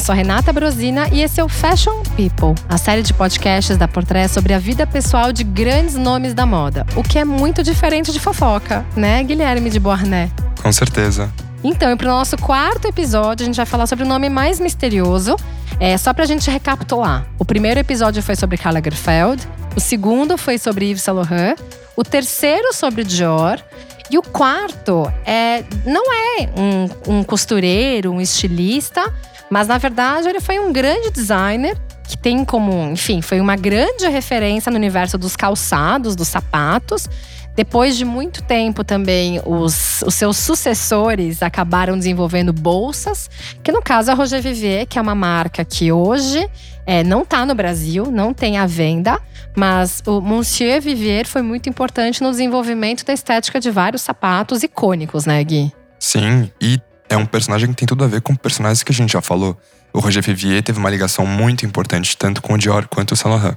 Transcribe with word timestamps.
Eu 0.00 0.04
sou 0.06 0.14
a 0.14 0.16
Renata 0.16 0.50
Brosina 0.50 1.08
e 1.12 1.20
esse 1.20 1.42
é 1.42 1.44
o 1.44 1.48
Fashion 1.48 2.02
People, 2.16 2.54
a 2.70 2.78
série 2.78 3.02
de 3.02 3.12
podcasts 3.12 3.76
da 3.76 3.86
Portrait 3.86 4.30
sobre 4.30 4.54
a 4.54 4.58
vida 4.58 4.86
pessoal 4.86 5.30
de 5.30 5.44
grandes 5.44 5.94
nomes 5.94 6.32
da 6.32 6.46
moda, 6.46 6.86
o 6.96 7.02
que 7.02 7.18
é 7.18 7.24
muito 7.24 7.62
diferente 7.62 8.10
de 8.10 8.18
fofoca, 8.18 8.82
né, 8.96 9.22
Guilherme 9.22 9.68
de 9.68 9.78
Boarné? 9.78 10.30
Com 10.62 10.72
certeza. 10.72 11.30
Então, 11.62 11.94
para 11.98 12.06
o 12.06 12.10
nosso 12.10 12.38
quarto 12.38 12.88
episódio, 12.88 13.44
a 13.44 13.46
gente 13.46 13.56
vai 13.56 13.66
falar 13.66 13.86
sobre 13.86 14.06
o 14.06 14.08
nome 14.08 14.30
mais 14.30 14.58
misterioso. 14.58 15.36
É, 15.78 15.98
só 15.98 16.14
para 16.14 16.24
a 16.24 16.26
gente 16.26 16.50
recapitular. 16.50 17.26
O 17.38 17.44
primeiro 17.44 17.78
episódio 17.78 18.22
foi 18.22 18.36
sobre 18.36 18.56
Karl 18.56 18.76
Lagerfeld, 18.76 19.46
o 19.76 19.80
segundo 19.80 20.38
foi 20.38 20.56
sobre 20.56 20.86
Yves 20.86 21.02
Saint 21.02 21.16
Laurent, 21.16 21.58
o 21.94 22.02
terceiro 22.02 22.72
sobre 22.72 23.04
Dior 23.04 23.62
e 24.10 24.16
o 24.16 24.22
quarto 24.22 25.12
é, 25.24 25.62
não 25.86 26.02
é 26.12 26.48
um, 26.58 27.18
um 27.18 27.22
costureiro, 27.22 28.10
um 28.10 28.20
estilista, 28.20 29.12
mas 29.50 29.66
na 29.66 29.78
verdade 29.78 30.28
ele 30.28 30.40
foi 30.40 30.58
um 30.58 30.72
grande 30.72 31.10
designer 31.10 31.76
que 32.10 32.16
tem 32.16 32.44
como, 32.44 32.90
enfim, 32.90 33.22
foi 33.22 33.40
uma 33.40 33.54
grande 33.56 34.08
referência 34.08 34.70
no 34.70 34.76
universo 34.76 35.16
dos 35.16 35.36
calçados, 35.36 36.16
dos 36.16 36.28
sapatos. 36.28 37.08
Depois 37.54 37.96
de 37.96 38.04
muito 38.04 38.42
tempo 38.42 38.82
também, 38.82 39.40
os, 39.44 40.02
os 40.02 40.14
seus 40.14 40.36
sucessores 40.36 41.42
acabaram 41.42 41.96
desenvolvendo 41.96 42.52
bolsas, 42.52 43.28
que 43.62 43.70
no 43.70 43.82
caso 43.82 44.10
é 44.10 44.12
a 44.12 44.16
Roger 44.16 44.40
Vivier, 44.40 44.86
que 44.86 44.98
é 44.98 45.02
uma 45.02 45.14
marca 45.14 45.64
que 45.64 45.92
hoje 45.92 46.48
é, 46.86 47.04
não 47.04 47.22
está 47.22 47.44
no 47.44 47.54
Brasil, 47.54 48.06
não 48.10 48.32
tem 48.32 48.56
à 48.56 48.66
venda, 48.66 49.20
mas 49.56 50.02
o 50.06 50.20
Monsieur 50.20 50.80
Vivier 50.80 51.26
foi 51.26 51.42
muito 51.42 51.68
importante 51.68 52.22
no 52.22 52.30
desenvolvimento 52.30 53.04
da 53.04 53.12
estética 53.12 53.60
de 53.60 53.70
vários 53.70 54.02
sapatos 54.02 54.62
icônicos, 54.62 55.26
né, 55.26 55.42
Gui? 55.44 55.72
Sim, 55.98 56.50
e 56.60 56.80
é 57.10 57.16
um 57.16 57.26
personagem 57.26 57.68
que 57.68 57.74
tem 57.74 57.86
tudo 57.86 58.04
a 58.04 58.06
ver 58.06 58.22
com 58.22 58.34
personagens 58.34 58.82
que 58.82 58.92
a 58.92 58.94
gente 58.94 59.12
já 59.12 59.20
falou. 59.20 59.58
O 59.92 59.98
Roger 59.98 60.22
Vivier 60.22 60.62
teve 60.62 60.78
uma 60.78 60.88
ligação 60.88 61.26
muito 61.26 61.66
importante 61.66 62.16
tanto 62.16 62.40
com 62.40 62.54
o 62.54 62.58
Dior 62.58 62.86
quanto 62.88 63.12
o 63.12 63.28
Laurent. 63.28 63.56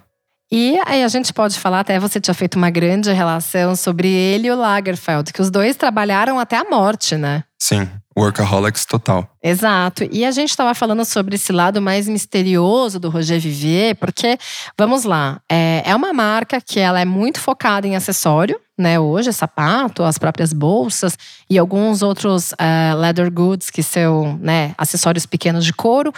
E 0.51 0.77
aí 0.85 1.03
a 1.03 1.07
gente 1.07 1.31
pode 1.31 1.59
falar, 1.59 1.79
até 1.79 1.99
você 1.99 2.19
tinha 2.19 2.33
feito 2.33 2.57
uma 2.57 2.69
grande 2.69 3.11
relação 3.11 3.75
sobre 3.75 4.07
ele 4.07 4.47
e 4.47 4.51
o 4.51 4.55
Lagerfeld, 4.55 5.31
que 5.31 5.41
os 5.41 5.49
dois 5.49 5.75
trabalharam 5.75 6.39
até 6.39 6.57
a 6.57 6.63
morte, 6.63 7.15
né? 7.15 7.43
Sim, 7.63 7.87
workaholics 8.13 8.85
total. 8.85 9.25
Exato. 9.41 10.05
E 10.11 10.25
a 10.25 10.31
gente 10.31 10.49
estava 10.49 10.75
falando 10.75 11.05
sobre 11.05 11.35
esse 11.35 11.53
lado 11.53 11.81
mais 11.81 12.09
misterioso 12.09 12.99
do 12.99 13.09
Roger 13.09 13.39
Vivier, 13.39 13.95
porque, 13.95 14.37
vamos 14.77 15.05
lá, 15.05 15.39
é, 15.49 15.81
é 15.85 15.95
uma 15.95 16.11
marca 16.11 16.59
que 16.59 16.77
ela 16.77 16.99
é 16.99 17.05
muito 17.05 17.39
focada 17.39 17.87
em 17.87 17.95
acessório, 17.95 18.59
né? 18.77 18.99
Hoje, 18.99 19.31
sapato, 19.31 20.03
as 20.03 20.17
próprias 20.17 20.51
bolsas 20.51 21.17
e 21.49 21.57
alguns 21.57 22.01
outros 22.01 22.51
uh, 22.51 22.97
leather 22.99 23.31
goods, 23.31 23.69
que 23.69 23.81
são 23.81 24.37
né, 24.41 24.75
acessórios 24.77 25.25
pequenos 25.25 25.63
de 25.63 25.71
couro. 25.71 26.11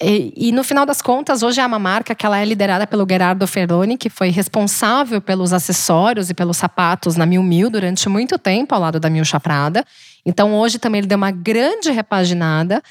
E, 0.00 0.32
e, 0.36 0.52
no 0.52 0.62
final 0.62 0.86
das 0.86 1.02
contas, 1.02 1.42
hoje 1.42 1.60
é 1.60 1.66
uma 1.66 1.78
marca 1.78 2.14
que 2.14 2.24
ela 2.24 2.38
é 2.38 2.44
liderada 2.44 2.86
pelo 2.86 3.04
Gerardo 3.06 3.46
Ferroni, 3.48 3.98
que 3.98 4.08
foi 4.08 4.30
responsável 4.30 5.20
pelos 5.20 5.52
acessórios 5.52 6.30
e 6.30 6.34
pelos 6.34 6.56
sapatos 6.56 7.16
na 7.16 7.26
Miu 7.26 7.42
Miu 7.42 7.68
durante 7.68 8.08
muito 8.08 8.38
tempo, 8.38 8.74
ao 8.74 8.80
lado 8.80 9.00
da 9.00 9.10
Miu 9.10 9.24
Chaprada. 9.24 9.84
Então 10.28 10.54
hoje 10.54 10.78
também 10.78 10.98
ele 10.98 11.08
deu 11.08 11.16
uma 11.16 11.30
grande 11.30 11.90
repaginada. 11.90 12.82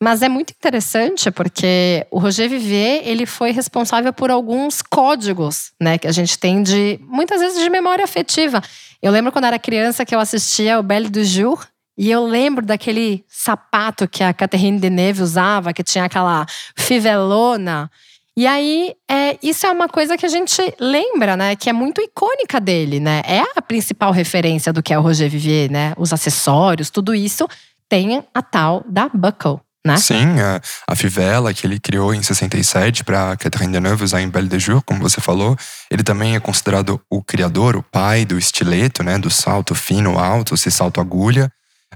Mas 0.00 0.22
é 0.22 0.28
muito 0.28 0.50
interessante 0.50 1.30
porque 1.30 2.06
o 2.10 2.18
Roger 2.18 2.48
Vivier, 2.48 3.02
ele 3.04 3.24
foi 3.24 3.50
responsável 3.50 4.12
por 4.12 4.30
alguns 4.30 4.82
códigos, 4.82 5.72
né, 5.80 5.96
que 5.96 6.06
a 6.06 6.12
gente 6.12 6.38
tem 6.38 6.62
de 6.62 7.00
muitas 7.02 7.40
vezes 7.40 7.62
de 7.62 7.70
memória 7.70 8.04
afetiva. 8.04 8.62
Eu 9.02 9.10
lembro 9.10 9.32
quando 9.32 9.46
era 9.46 9.58
criança 9.58 10.04
que 10.04 10.14
eu 10.14 10.20
assistia 10.20 10.78
o 10.78 10.82
Belle 10.82 11.08
du 11.08 11.24
Jour 11.24 11.66
e 11.96 12.10
eu 12.10 12.26
lembro 12.26 12.64
daquele 12.64 13.24
sapato 13.28 14.06
que 14.06 14.22
a 14.22 14.34
Catherine 14.34 14.78
Deneuve 14.78 15.22
usava, 15.22 15.72
que 15.72 15.82
tinha 15.82 16.04
aquela 16.04 16.46
fivelona. 16.76 17.90
E 18.38 18.46
aí, 18.46 18.94
é, 19.10 19.38
isso 19.42 19.66
é 19.66 19.70
uma 19.70 19.88
coisa 19.88 20.16
que 20.18 20.26
a 20.26 20.28
gente 20.28 20.60
lembra, 20.78 21.38
né? 21.38 21.56
Que 21.56 21.70
é 21.70 21.72
muito 21.72 22.02
icônica 22.02 22.60
dele, 22.60 23.00
né? 23.00 23.22
É 23.24 23.42
a 23.56 23.62
principal 23.62 24.12
referência 24.12 24.74
do 24.74 24.82
que 24.82 24.92
é 24.92 24.98
o 24.98 25.02
Roger 25.02 25.30
Vivier, 25.30 25.70
né? 25.70 25.94
Os 25.96 26.12
acessórios, 26.12 26.90
tudo 26.90 27.14
isso 27.14 27.48
tem 27.88 28.22
a 28.34 28.42
tal 28.42 28.84
da 28.86 29.08
buckle. 29.08 29.60
Né? 29.86 29.96
Sim, 29.98 30.40
a, 30.40 30.60
a, 30.88 30.96
fivela 30.96 31.54
que 31.54 31.64
ele 31.64 31.78
criou 31.78 32.12
em 32.12 32.20
67 32.20 33.04
para 33.04 33.36
Catherine 33.36 33.72
Deneuve 33.72 34.02
usar 34.02 34.20
em 34.20 34.28
Belle 34.28 34.48
de 34.48 34.58
Jour, 34.58 34.82
como 34.82 35.00
você 35.00 35.20
falou. 35.20 35.56
Ele 35.88 36.02
também 36.02 36.34
é 36.34 36.40
considerado 36.40 37.00
o 37.08 37.22
criador, 37.22 37.76
o 37.76 37.84
pai 37.84 38.24
do 38.24 38.36
estileto, 38.36 39.04
né? 39.04 39.16
Do 39.16 39.30
salto 39.30 39.74
fino, 39.74 40.18
alto, 40.18 40.54
esse 40.54 40.70
salto 40.70 41.00
agulha. 41.00 41.50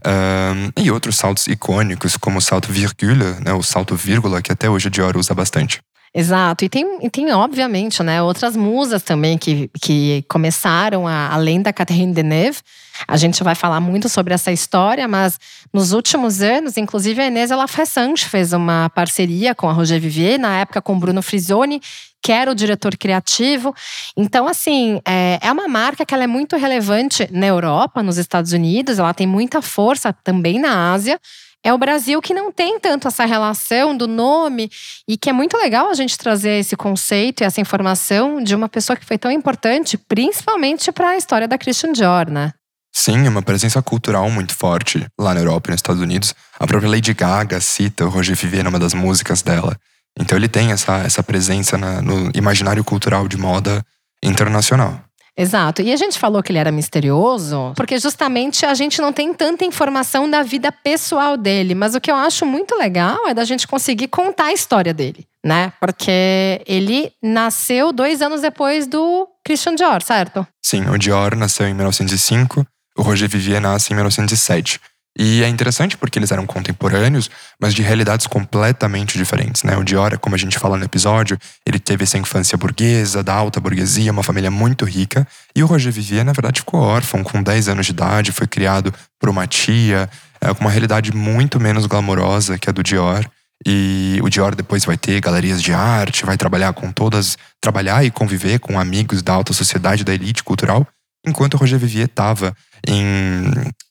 Um, 0.07 0.83
e 0.83 0.91
outros 0.91 1.17
saltos 1.17 1.47
icônicos, 1.49 2.17
como 2.17 2.39
o 2.39 2.41
salto 2.41 2.73
vírgula, 2.73 3.39
né, 3.41 3.53
o 3.53 3.63
salto 3.63 3.95
vírgula, 3.97 4.41
que 4.41 4.53
até 4.53 4.71
hoje 4.71 4.87
a 4.87 4.91
Dior 4.91 5.17
usa 5.17 5.35
bastante. 5.35 5.83
Exato. 6.13 6.65
E 6.65 6.69
tem, 6.69 6.99
e 7.03 7.09
tem 7.09 7.33
obviamente, 7.33 8.03
né, 8.03 8.21
outras 8.21 8.57
musas 8.57 9.03
também 9.03 9.39
que, 9.39 9.71
que 9.81 10.25
começaram 10.29 11.07
a, 11.07 11.33
além 11.33 11.63
da 11.63 11.73
Catherine 11.73 12.13
Deneuve. 12.13 12.59
A 13.07 13.17
gente 13.17 13.43
vai 13.45 13.55
falar 13.55 13.81
muito 13.81 14.09
sobre 14.09 14.35
essa 14.35 14.51
história, 14.51 15.07
mas 15.07 15.39
nos 15.73 15.93
últimos 15.93 16.43
anos, 16.43 16.77
inclusive 16.77 17.23
a 17.23 17.27
Inês 17.29 17.51
Lafressange 17.51 18.25
fez 18.25 18.53
uma 18.53 18.91
parceria 18.91 19.55
com 19.55 19.69
a 19.69 19.73
Roger 19.73 20.01
Vivier, 20.01 20.39
na 20.39 20.59
época 20.59 20.83
com 20.83 20.99
Bruno 20.99 21.23
Frisoni, 21.23 21.81
que 22.23 22.33
era 22.33 22.51
o 22.51 22.55
diretor 22.55 22.97
criativo. 22.97 23.73
Então, 24.17 24.47
assim, 24.49 25.01
é, 25.07 25.39
é 25.41 25.53
uma 25.53 25.69
marca 25.69 26.05
que 26.05 26.13
ela 26.13 26.25
é 26.25 26.27
muito 26.27 26.57
relevante 26.57 27.29
na 27.31 27.47
Europa, 27.47 28.03
nos 28.03 28.19
Estados 28.19 28.53
Unidos, 28.53 28.99
ela 28.99 29.15
tem 29.15 29.29
muita 29.29 29.63
força 29.63 30.13
também 30.13 30.59
na 30.59 30.93
Ásia. 30.93 31.21
É 31.63 31.73
o 31.75 31.79
Brasil 31.79 32.23
que 32.23 32.33
não 32.33 32.51
tem 32.51 32.81
tanto 32.81 33.07
essa 33.07 33.27
relação 33.27 33.95
do 33.95 34.09
nome 34.09 34.71
e 35.07 35.19
que 35.19 35.29
é 35.29 35.33
muito 35.33 35.59
legal 35.59 35.91
a 35.91 35.95
gente 35.95 36.17
trazer 36.17 36.59
esse 36.59 36.75
conceito 36.75 37.43
e 37.43 37.45
essa 37.45 37.61
informação 37.61 38.43
de 38.43 38.55
uma 38.55 38.69
pessoa 38.69 38.97
que 38.97 39.05
foi 39.05 39.19
tão 39.19 39.31
importante, 39.31 39.99
principalmente 39.99 40.91
para 40.91 41.11
a 41.11 41.17
história 41.17 41.47
da 41.47 41.59
Christian 41.59 41.93
Dior, 41.93 42.31
né? 42.31 42.55
Sim, 42.93 43.29
uma 43.29 43.43
presença 43.43 43.81
cultural 43.83 44.29
muito 44.31 44.55
forte 44.55 45.07
lá 45.19 45.35
na 45.35 45.41
Europa 45.41 45.69
e 45.69 45.73
nos 45.73 45.79
Estados 45.79 46.03
Unidos. 46.03 46.35
A 46.59 46.67
própria 46.67 46.91
Lady 46.91 47.13
Gaga 47.13 47.61
cita 47.61 48.05
o 48.07 48.09
Roger 48.09 48.35
Vivier 48.35 48.65
numa 48.65 48.79
das 48.79 48.95
músicas 48.95 49.43
dela. 49.43 49.77
Então 50.19 50.37
ele 50.37 50.49
tem 50.49 50.73
essa, 50.73 50.99
essa 50.99 51.23
presença 51.23 51.79
na, 51.79 52.03
no 52.03 52.31
imaginário 52.35 52.83
cultural 52.83 53.29
de 53.29 53.37
moda 53.37 53.85
internacional. 54.23 55.01
Exato. 55.37 55.83
E 55.83 55.93
a 55.93 55.97
gente 55.97 56.19
falou 56.19 56.43
que 56.43 56.53
ele 56.53 56.59
era 56.59 56.73
misterioso, 56.73 57.73
porque 57.77 57.99
justamente 57.99 58.67
a 58.67 58.75
gente 58.75 59.01
não 59.01 59.13
tem 59.13 59.33
tanta 59.33 59.65
informação 59.65 60.29
da 60.29 60.43
vida 60.43 60.71
pessoal 60.71 61.37
dele. 61.37 61.75
Mas 61.75 61.95
o 61.95 62.01
que 62.01 62.11
eu 62.11 62.17
acho 62.17 62.45
muito 62.45 62.77
legal 62.77 63.27
é 63.27 63.35
da 63.35 63.45
gente 63.45 63.67
conseguir 63.67 64.09
contar 64.09 64.47
a 64.47 64.53
história 64.53 64.93
dele, 64.93 65.27
né? 65.45 65.73
Porque 65.81 66.63
ele 66.67 67.13
nasceu 67.23 67.93
dois 67.93 68.21
anos 68.21 68.41
depois 68.41 68.87
do 68.87 69.29
Christian 69.45 69.75
Dior, 69.75 70.03
certo? 70.03 70.47
Sim, 70.63 70.89
o 70.89 70.99
Dior 70.99 71.35
nasceu 71.37 71.67
em 71.67 71.75
1905, 71.75 72.67
o 72.97 73.03
Roger 73.03 73.29
Vivier 73.29 73.61
nasce 73.61 73.93
em 73.93 73.97
1907. 73.97 74.81
E 75.19 75.43
é 75.43 75.49
interessante 75.49 75.97
porque 75.97 76.19
eles 76.19 76.31
eram 76.31 76.47
contemporâneos, 76.47 77.29
mas 77.61 77.75
de 77.75 77.83
realidades 77.83 78.27
completamente 78.27 79.19
diferentes, 79.19 79.65
né? 79.65 79.77
O 79.77 79.85
Dior, 79.85 80.17
como 80.19 80.35
a 80.37 80.39
gente 80.39 80.59
fala 80.59 80.77
no 80.77 80.85
episódio, 80.85 81.37
ele 81.67 81.79
teve 81.81 82.05
essa 82.05 82.17
infância 82.17 82.57
burguesa, 82.57 83.23
da 83.23 83.35
alta 83.35 83.61
burguesia, 83.61 84.13
uma 84.13 84.23
família 84.23 84.51
muito 84.51 84.85
rica. 84.85 85.27
E 85.55 85.63
o 85.63 85.67
Roger 85.67 85.93
Vivier, 85.93 86.25
na 86.25 86.33
verdade, 86.33 86.61
ficou 86.61 86.81
órfão 86.81 87.25
com 87.25 87.43
10 87.43 87.69
anos 87.69 87.87
de 87.87 87.93
idade, 87.93 88.33
foi 88.33 88.47
criado 88.47 88.95
por 89.19 89.29
uma 89.29 89.47
tia, 89.47 90.09
é, 90.41 90.55
com 90.55 90.61
uma 90.61 90.71
realidade 90.71 91.15
muito 91.15 91.59
menos 91.59 91.87
glamourosa 91.87 92.59
que 92.59 92.71
a 92.71 92.73
do 92.73 92.83
Dior. 92.83 93.29
E 93.67 94.19
o 94.23 94.31
Dior 94.31 94.55
depois 94.55 94.85
vai 94.85 94.97
ter 94.97 95.21
galerias 95.21 95.61
de 95.61 95.73
arte, 95.73 96.25
vai 96.25 96.37
trabalhar 96.37 96.73
com 96.73 96.91
todas, 96.93 97.37
trabalhar 97.61 98.05
e 98.05 98.11
conviver 98.11 98.59
com 98.59 98.79
amigos 98.79 99.23
da 99.23 99.35
alta 99.35 99.53
sociedade, 99.53 100.05
da 100.05 100.15
elite 100.15 100.43
cultural, 100.43 100.87
enquanto 101.27 101.55
o 101.55 101.57
Roger 101.59 101.79
Vivier 101.79 102.07
estava 102.07 102.57
em 102.87 103.45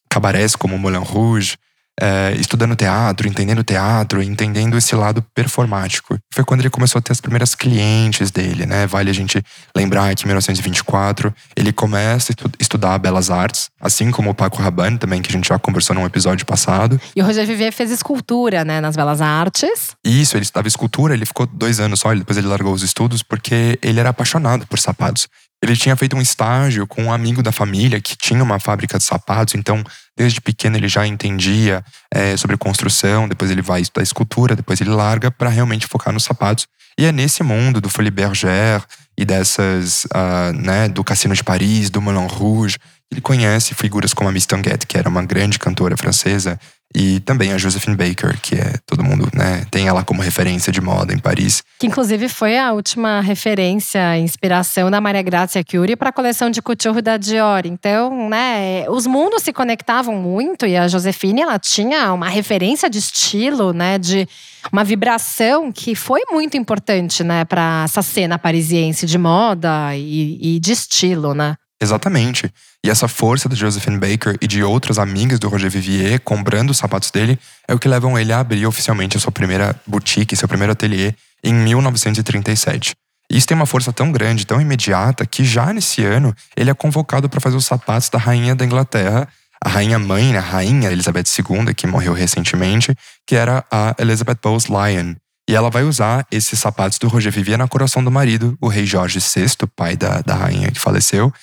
cabarés 0.09 0.56
como 0.56 0.77
Moulin 0.77 1.03
Rouge, 1.03 1.57
é, 2.00 2.33
estudando 2.39 2.75
teatro, 2.75 3.27
entendendo 3.27 3.63
teatro, 3.63 4.23
entendendo 4.23 4.77
esse 4.77 4.95
lado 4.95 5.21
performático. 5.35 6.17
Foi 6.33 6.45
quando 6.45 6.61
ele 6.61 6.69
começou 6.69 7.00
a 7.00 7.01
ter 7.01 7.11
as 7.11 7.19
primeiras 7.19 7.53
clientes 7.53 8.31
dele, 8.31 8.65
né? 8.65 8.88
Vale 8.88 9.09
a 9.09 9.13
gente 9.13 9.44
lembrar 9.75 10.15
que 10.15 10.23
em 10.23 10.27
1924 10.27 11.33
ele 11.56 11.73
começa 11.73 12.31
a 12.31 12.50
estudar 12.59 12.97
belas 13.00 13.29
artes, 13.29 13.69
assim 13.81 14.11
como 14.11 14.29
o 14.29 14.33
Paco 14.33 14.61
Rabanne 14.61 14.97
também, 14.97 15.21
que 15.21 15.29
a 15.29 15.33
gente 15.33 15.50
já 15.50 15.59
conversou 15.59 15.94
num 15.94 16.06
episódio 16.06 16.45
passado. 16.45 17.00
E 17.15 17.21
o 17.21 17.25
Roger 17.25 17.45
Vivier 17.45 17.73
fez 17.73 17.91
escultura, 17.91 18.63
né, 18.63 18.79
nas 18.79 18.95
belas 18.95 19.19
artes. 19.19 19.91
Isso, 20.06 20.38
ele 20.38 20.44
estudava 20.44 20.67
escultura, 20.67 21.13
ele 21.13 21.25
ficou 21.25 21.45
dois 21.45 21.79
anos 21.79 22.00
só, 22.00 22.13
depois 22.13 22.38
ele 22.38 22.47
largou 22.47 22.73
os 22.73 22.81
estudos 22.81 23.21
porque 23.21 23.77
ele 23.81 24.00
era 24.00 24.09
apaixonado 24.09 24.65
por 24.65 24.79
sapatos. 24.79 25.27
Ele 25.61 25.75
tinha 25.75 25.95
feito 25.95 26.15
um 26.15 26.21
estágio 26.21 26.88
com 26.88 27.03
um 27.03 27.11
amigo 27.11 27.44
da 27.44 27.51
família 27.51 28.00
que 28.00 28.15
tinha 28.15 28.41
uma 28.41 28.59
fábrica 28.59 28.97
de 28.97 29.03
sapatos, 29.03 29.56
então 29.56 29.83
desde 30.17 30.39
pequeno 30.39 30.77
ele 30.77 30.88
já 30.88 31.06
entendia 31.06 31.83
é, 32.13 32.38
sobre 32.38 32.56
construção, 32.57 33.27
depois 33.27 33.51
ele 33.51 33.61
vai 33.61 33.81
estudar 33.81 34.01
escultura, 34.01 34.56
depois 34.56 34.79
ele 34.79 34.89
larga 34.89 35.29
para 35.29 35.50
realmente 35.50 35.85
focar 35.85 36.13
nos 36.13 36.23
sapatos. 36.23 36.65
E 36.97 37.06
é 37.06 37.11
nesse 37.11 37.44
mundo 37.44 37.79
do 37.79 37.89
Folie 37.89 38.11
Bergère 38.11 38.83
e 39.17 39.23
dessas, 39.25 40.06
uh, 40.06 40.53
né, 40.53 40.88
do 40.89 41.03
Cassino 41.03 41.33
de 41.33 41.44
Paris, 41.44 41.89
do 41.89 42.01
Moulin 42.01 42.27
Rouge, 42.27 42.77
ele 43.11 43.21
conhece 43.21 43.73
figuras 43.73 44.13
como 44.13 44.29
a 44.29 44.31
Miss 44.31 44.45
Tanguette, 44.45 44.85
que 44.85 44.97
era 44.97 45.09
uma 45.09 45.23
grande 45.23 45.57
cantora 45.57 45.97
francesa, 45.97 46.59
e 46.95 47.19
também 47.19 47.53
a 47.53 47.57
Josephine 47.57 47.95
Baker, 47.95 48.39
que 48.41 48.56
é 48.56 48.73
todo 48.85 49.03
mundo, 49.03 49.29
né, 49.33 49.63
tem 49.69 49.88
ela 49.88 50.03
como 50.03 50.21
referência 50.21 50.71
de 50.71 50.81
moda 50.81 51.13
em 51.13 51.19
Paris. 51.19 51.61
Que 51.79 51.85
inclusive 51.85 52.27
foi 52.27 52.57
a 52.57 52.71
última 52.71 53.21
referência, 53.21 54.17
inspiração 54.17 54.89
da 54.89 55.00
Maria 55.00 55.21
Grazia 55.21 55.63
Curie 55.63 55.95
para 55.95 56.09
a 56.09 56.13
coleção 56.13 56.50
de 56.50 56.61
couture 56.61 57.01
da 57.01 57.15
Dior. 57.17 57.61
Então, 57.65 58.29
né, 58.29 58.89
os 58.89 59.06
mundos 59.06 59.44
se 59.44 59.53
conectavam 59.53 60.15
muito 60.15 60.65
e 60.65 60.75
a 60.75 60.88
Josephine, 60.88 61.41
ela 61.41 61.59
tinha 61.59 62.11
uma 62.11 62.27
referência 62.27 62.89
de 62.89 62.97
estilo, 62.97 63.71
né, 63.71 64.00
de 64.00 64.27
uma 64.71 64.83
vibração 64.83 65.71
que 65.71 65.94
foi 65.94 66.21
muito 66.31 66.57
importante, 66.57 67.23
né, 67.23 67.45
para 67.45 67.83
essa 67.85 68.01
cena 68.01 68.39
parisiense 68.39 69.06
de 69.06 69.17
moda 69.17 69.95
e, 69.95 70.56
e 70.56 70.59
de 70.59 70.71
estilo, 70.71 71.35
né? 71.35 71.56
Exatamente. 71.81 72.52
E 72.84 72.90
essa 72.90 73.08
força 73.08 73.48
da 73.48 73.56
Josephine 73.56 73.98
Baker 73.98 74.38
e 74.42 74.48
de 74.48 74.62
outras 74.64 75.00
amigas 75.00 75.40
do 75.40 75.48
Roger 75.48 75.70
Vivier 75.70 76.20
comprando 76.20 76.72
os 76.72 76.78
sapatos 76.78 77.10
dele 77.10 77.40
é 77.68 77.74
o 77.74 77.80
que 77.80 77.88
levam 77.88 78.20
ele 78.20 78.34
a 78.34 78.40
abrir 78.40 78.66
oficialmente 78.66 79.16
a 79.16 79.20
sua 79.20 79.31
primeira 79.31 79.80
boutique, 79.88 80.36
seu 80.36 80.48
primeiro 80.48 80.74
ateliê, 80.74 81.14
em 81.44 81.54
1937. 81.54 82.94
E 83.31 83.38
isso 83.38 83.48
tem 83.48 83.56
uma 83.56 83.66
força 83.66 83.94
tão 83.94 84.12
grande, 84.12 84.46
tão 84.46 84.60
imediata, 84.60 85.26
que 85.26 85.44
já 85.46 85.72
nesse 85.72 86.04
ano 86.04 86.36
ele 86.58 86.70
é 86.70 86.74
convocado 86.74 87.30
para 87.30 87.40
fazer 87.40 87.56
os 87.56 87.66
sapatos 87.66 88.10
da 88.10 88.18
rainha 88.18 88.56
da 88.56 88.66
Inglaterra, 88.66 89.28
a 89.64 89.70
rainha 89.70 90.00
mãe, 90.00 90.31
né, 90.31 90.40
a 90.40 90.42
rainha 90.42 90.92
Elizabeth 90.92 91.26
II, 91.38 91.74
que 91.74 91.86
morreu 91.86 92.14
recentemente, 92.14 92.96
que 93.28 93.36
era 93.36 93.64
a 93.72 93.96
Elizabeth 94.00 94.40
Bowes 94.42 94.66
Lyon. 94.66 95.16
E 95.48 95.56
ela 95.56 95.70
vai 95.70 95.84
usar 95.84 96.26
esses 96.31 96.60
sapatos 96.60 96.98
do 96.98 97.08
Roger 97.08 97.31
Vivier 97.31 97.58
na 97.58 97.68
coroação 97.68 98.04
do 98.04 98.12
marido, 98.12 98.58
o 98.62 98.68
rei 98.68 98.86
Jorge 98.86 99.20
VI, 99.20 99.68
pai 99.76 99.96
da, 99.98 100.22
da 100.22 100.36
rainha 100.36 100.72
que 100.72 100.80
faleceu. 100.80 101.34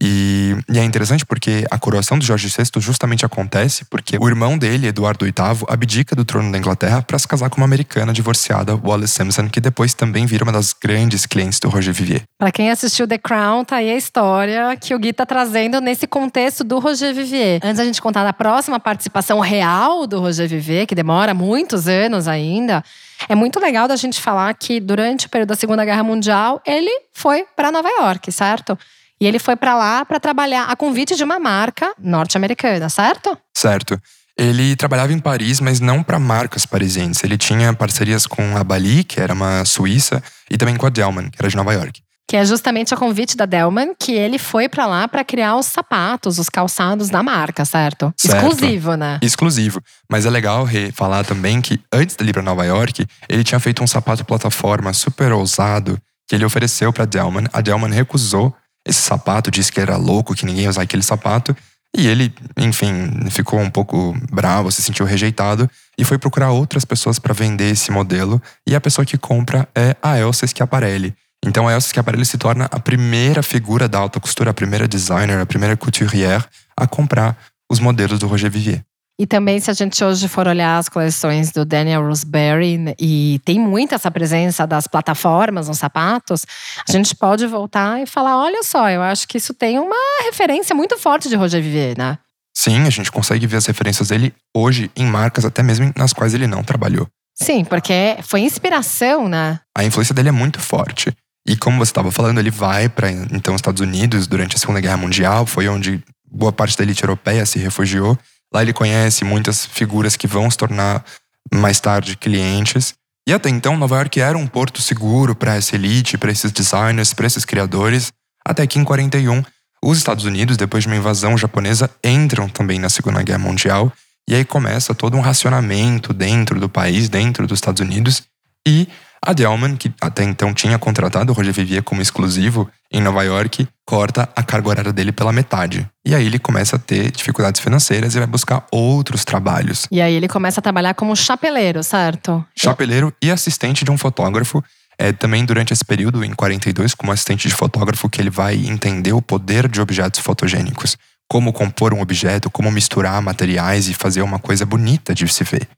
E, 0.00 0.56
e, 0.68 0.78
é 0.78 0.84
interessante 0.84 1.24
porque 1.24 1.64
a 1.70 1.78
coroação 1.78 2.18
de 2.18 2.26
Jorge 2.26 2.48
VI 2.48 2.80
justamente 2.80 3.24
acontece 3.24 3.84
porque 3.86 4.16
o 4.20 4.28
irmão 4.28 4.58
dele, 4.58 4.88
Eduardo 4.88 5.24
VIII, 5.24 5.64
abdica 5.68 6.14
do 6.14 6.24
trono 6.24 6.50
da 6.52 6.58
Inglaterra 6.58 7.02
para 7.02 7.18
se 7.18 7.26
casar 7.26 7.50
com 7.50 7.58
uma 7.58 7.66
americana 7.66 8.12
divorciada, 8.12 8.74
Wallace 8.74 9.14
Simpson, 9.14 9.48
que 9.48 9.60
depois 9.60 9.94
também 9.94 10.26
vira 10.26 10.44
uma 10.44 10.52
das 10.52 10.72
grandes 10.72 11.26
clientes 11.26 11.58
do 11.60 11.68
Roger 11.68 11.94
Vivier. 11.94 12.22
Para 12.38 12.52
quem 12.52 12.70
assistiu 12.70 13.06
The 13.06 13.18
Crown, 13.18 13.64
tá 13.64 13.76
aí 13.76 13.90
a 13.90 13.96
história 13.96 14.76
que 14.76 14.94
o 14.94 14.98
Gui 14.98 15.12
tá 15.12 15.24
trazendo 15.24 15.80
nesse 15.80 16.06
contexto 16.06 16.62
do 16.62 16.78
Roger 16.78 17.14
Vivier. 17.14 17.60
Antes 17.62 17.78
da 17.78 17.84
gente 17.84 18.02
contar 18.02 18.24
da 18.24 18.32
próxima 18.32 18.78
participação 18.78 19.40
real 19.40 20.06
do 20.06 20.20
Roger 20.20 20.48
Vivier, 20.48 20.86
que 20.86 20.94
demora 20.94 21.32
muitos 21.34 21.88
anos 21.88 22.28
ainda, 22.28 22.84
é 23.28 23.34
muito 23.34 23.58
legal 23.58 23.88
da 23.88 23.96
gente 23.96 24.20
falar 24.20 24.52
que 24.54 24.80
durante 24.80 25.26
o 25.26 25.30
período 25.30 25.48
da 25.48 25.56
Segunda 25.56 25.84
Guerra 25.84 26.02
Mundial, 26.02 26.60
ele 26.66 26.90
foi 27.12 27.44
para 27.56 27.72
Nova 27.72 27.88
York, 27.88 28.30
certo? 28.30 28.78
E 29.20 29.26
ele 29.26 29.38
foi 29.38 29.56
para 29.56 29.74
lá 29.74 30.04
para 30.04 30.20
trabalhar 30.20 30.64
a 30.64 30.76
convite 30.76 31.16
de 31.16 31.24
uma 31.24 31.38
marca 31.38 31.92
norte-americana, 31.98 32.88
certo? 32.88 33.36
Certo. 33.56 34.00
Ele 34.38 34.76
trabalhava 34.76 35.14
em 35.14 35.18
Paris, 35.18 35.60
mas 35.60 35.80
não 35.80 36.02
para 36.02 36.18
marcas 36.18 36.66
parisienses. 36.66 37.24
Ele 37.24 37.38
tinha 37.38 37.72
parcerias 37.72 38.26
com 38.26 38.56
a 38.56 38.62
Bali, 38.62 39.02
que 39.02 39.18
era 39.18 39.32
uma 39.32 39.64
suíça, 39.64 40.22
e 40.50 40.58
também 40.58 40.76
com 40.76 40.86
a 40.86 40.90
Delman, 40.90 41.30
que 41.30 41.36
era 41.40 41.48
de 41.48 41.56
Nova 41.56 41.72
York. 41.72 42.02
Que 42.28 42.36
é 42.36 42.44
justamente 42.44 42.92
a 42.92 42.96
convite 42.96 43.36
da 43.36 43.46
Delman 43.46 43.94
que 43.98 44.12
ele 44.12 44.36
foi 44.36 44.68
para 44.68 44.84
lá 44.84 45.06
para 45.06 45.24
criar 45.24 45.56
os 45.56 45.66
sapatos, 45.66 46.38
os 46.38 46.50
calçados 46.50 47.08
da 47.08 47.22
marca, 47.22 47.64
certo? 47.64 48.12
certo? 48.16 48.48
Exclusivo, 48.48 48.94
né? 48.96 49.18
Exclusivo. 49.22 49.80
Mas 50.10 50.26
é 50.26 50.30
legal 50.30 50.66
falar 50.92 51.24
também 51.24 51.62
que 51.62 51.80
antes 51.90 52.16
dele 52.16 52.30
ir 52.30 52.32
para 52.32 52.42
Nova 52.42 52.64
York, 52.64 53.06
ele 53.28 53.44
tinha 53.44 53.60
feito 53.60 53.82
um 53.82 53.86
sapato 53.86 54.24
plataforma 54.24 54.92
super 54.92 55.32
ousado 55.32 55.98
que 56.28 56.34
ele 56.34 56.44
ofereceu 56.44 56.92
para 56.92 57.04
Delman. 57.04 57.44
A 57.52 57.60
Delman 57.60 57.92
recusou 57.92 58.52
esse 58.86 59.00
sapato, 59.00 59.50
disse 59.50 59.72
que 59.72 59.80
era 59.80 59.96
louco, 59.96 60.34
que 60.34 60.46
ninguém 60.46 60.64
ia 60.64 60.70
usar 60.70 60.82
aquele 60.82 61.02
sapato. 61.02 61.56
E 61.96 62.06
ele, 62.06 62.32
enfim, 62.56 63.28
ficou 63.30 63.58
um 63.58 63.70
pouco 63.70 64.14
bravo, 64.30 64.70
se 64.70 64.82
sentiu 64.82 65.06
rejeitado 65.06 65.68
e 65.98 66.04
foi 66.04 66.18
procurar 66.18 66.50
outras 66.50 66.84
pessoas 66.84 67.18
para 67.18 67.32
vender 67.32 67.70
esse 67.70 67.90
modelo. 67.90 68.40
E 68.66 68.74
a 68.74 68.80
pessoa 68.80 69.04
que 69.04 69.16
compra 69.16 69.68
é 69.74 69.96
a 70.02 70.18
Elsa 70.18 70.46
Schiaparelli. 70.46 71.14
Então 71.44 71.66
a 71.66 71.72
Elsa 71.72 71.88
Schiaparelli 71.88 72.26
se 72.26 72.36
torna 72.36 72.66
a 72.66 72.78
primeira 72.78 73.42
figura 73.42 73.88
da 73.88 73.98
alta 73.98 74.20
costura, 74.20 74.50
a 74.50 74.54
primeira 74.54 74.86
designer, 74.86 75.40
a 75.40 75.46
primeira 75.46 75.76
couturière 75.76 76.44
a 76.76 76.86
comprar 76.86 77.36
os 77.70 77.80
modelos 77.80 78.18
do 78.18 78.26
Roger 78.26 78.50
Vivier. 78.50 78.84
E 79.18 79.26
também, 79.26 79.58
se 79.58 79.70
a 79.70 79.74
gente 79.74 80.04
hoje 80.04 80.28
for 80.28 80.46
olhar 80.46 80.76
as 80.76 80.90
coleções 80.90 81.50
do 81.50 81.64
Daniel 81.64 82.06
Roseberry, 82.06 82.94
e 83.00 83.40
tem 83.46 83.58
muita 83.58 83.94
essa 83.94 84.10
presença 84.10 84.66
das 84.66 84.86
plataformas 84.86 85.68
nos 85.68 85.78
sapatos, 85.78 86.44
a 86.86 86.92
gente 86.92 87.14
pode 87.14 87.46
voltar 87.46 88.02
e 88.02 88.06
falar: 88.06 88.36
olha 88.36 88.62
só, 88.62 88.90
eu 88.90 89.00
acho 89.00 89.26
que 89.26 89.38
isso 89.38 89.54
tem 89.54 89.78
uma 89.78 89.96
referência 90.24 90.74
muito 90.74 90.98
forte 90.98 91.30
de 91.30 91.34
Roger 91.34 91.62
Vivier, 91.62 91.96
né? 91.96 92.18
Sim, 92.54 92.82
a 92.86 92.90
gente 92.90 93.10
consegue 93.10 93.46
ver 93.46 93.56
as 93.56 93.66
referências 93.66 94.08
dele 94.08 94.34
hoje 94.54 94.90
em 94.94 95.06
marcas 95.06 95.44
até 95.44 95.62
mesmo 95.62 95.92
nas 95.96 96.12
quais 96.12 96.34
ele 96.34 96.46
não 96.46 96.62
trabalhou. 96.62 97.06
Sim, 97.34 97.64
porque 97.64 98.16
foi 98.22 98.40
inspiração, 98.40 99.28
né? 99.28 99.60
A 99.76 99.84
influência 99.84 100.14
dele 100.14 100.30
é 100.30 100.32
muito 100.32 100.58
forte. 100.60 101.12
E 101.46 101.56
como 101.56 101.78
você 101.78 101.90
estava 101.90 102.10
falando, 102.10 102.38
ele 102.38 102.50
vai 102.50 102.88
para 102.88 103.10
então 103.10 103.54
Estados 103.54 103.80
Unidos 103.80 104.26
durante 104.26 104.56
a 104.56 104.58
Segunda 104.58 104.80
Guerra 104.80 104.96
Mundial, 104.96 105.46
foi 105.46 105.68
onde 105.68 106.02
boa 106.30 106.52
parte 106.52 106.76
da 106.76 106.82
elite 106.82 107.02
europeia 107.02 107.46
se 107.46 107.58
refugiou. 107.58 108.18
Lá 108.52 108.62
ele 108.62 108.72
conhece 108.72 109.24
muitas 109.24 109.66
figuras 109.66 110.16
que 110.16 110.26
vão 110.26 110.50
se 110.50 110.56
tornar 110.56 111.04
mais 111.52 111.80
tarde 111.80 112.16
clientes. 112.16 112.94
E 113.28 113.32
até 113.32 113.48
então, 113.48 113.76
Nova 113.76 113.96
York 113.96 114.20
era 114.20 114.38
um 114.38 114.46
porto 114.46 114.80
seguro 114.80 115.34
para 115.34 115.56
essa 115.56 115.74
elite, 115.74 116.16
para 116.16 116.30
esses 116.30 116.52
designers, 116.52 117.12
para 117.12 117.26
esses 117.26 117.44
criadores. 117.44 118.12
Até 118.44 118.66
que 118.66 118.78
em 118.78 118.84
41, 118.84 119.42
os 119.82 119.98
Estados 119.98 120.24
Unidos, 120.24 120.56
depois 120.56 120.84
de 120.84 120.88
uma 120.88 120.96
invasão 120.96 121.36
japonesa, 121.36 121.90
entram 122.04 122.48
também 122.48 122.78
na 122.78 122.88
Segunda 122.88 123.22
Guerra 123.22 123.38
Mundial. 123.38 123.92
E 124.28 124.34
aí 124.34 124.44
começa 124.44 124.94
todo 124.94 125.16
um 125.16 125.20
racionamento 125.20 126.12
dentro 126.12 126.58
do 126.58 126.68
país, 126.68 127.08
dentro 127.08 127.46
dos 127.46 127.58
Estados 127.58 127.80
Unidos. 127.80 128.22
E 128.66 128.88
a 129.22 129.32
Delman, 129.32 129.76
que 129.76 129.92
até 130.00 130.22
então 130.22 130.54
tinha 130.54 130.78
contratado 130.78 131.32
o 131.32 131.34
Roger 131.34 131.52
Vivier 131.52 131.82
como 131.82 132.02
exclusivo 132.02 132.70
em 132.92 133.00
Nova 133.00 133.22
York, 133.24 133.66
corta 133.84 134.28
a 134.34 134.42
carga 134.42 134.68
horária 134.68 134.92
dele 134.92 135.12
pela 135.12 135.32
metade. 135.32 135.88
E 136.04 136.14
aí 136.14 136.26
ele 136.26 136.38
começa 136.38 136.76
a 136.76 136.78
ter 136.78 137.10
dificuldades 137.10 137.60
financeiras 137.60 138.14
e 138.14 138.18
vai 138.18 138.26
buscar 138.26 138.64
outros 138.70 139.24
trabalhos. 139.24 139.86
E 139.90 140.00
aí 140.00 140.14
ele 140.14 140.28
começa 140.28 140.60
a 140.60 140.62
trabalhar 140.62 140.94
como 140.94 141.14
chapeleiro, 141.16 141.82
certo? 141.82 142.44
Chapeleiro 142.56 143.12
e 143.22 143.30
assistente 143.30 143.84
de 143.84 143.90
um 143.90 143.98
fotógrafo. 143.98 144.62
É 144.98 145.12
também 145.12 145.44
durante 145.44 145.72
esse 145.72 145.84
período, 145.84 146.24
em 146.24 146.32
42, 146.32 146.94
como 146.94 147.12
assistente 147.12 147.48
de 147.48 147.54
fotógrafo, 147.54 148.08
que 148.08 148.20
ele 148.20 148.30
vai 148.30 148.54
entender 148.54 149.12
o 149.12 149.20
poder 149.20 149.68
de 149.68 149.80
objetos 149.80 150.20
fotogênicos. 150.20 150.96
Como 151.28 151.52
compor 151.52 151.92
um 151.92 152.00
objeto, 152.00 152.48
como 152.48 152.70
misturar 152.70 153.20
materiais 153.20 153.88
e 153.88 153.94
fazer 153.94 154.22
uma 154.22 154.38
coisa 154.38 154.64
bonita 154.64 155.14
de 155.14 155.26
se 155.28 155.44
ver. 155.44 155.68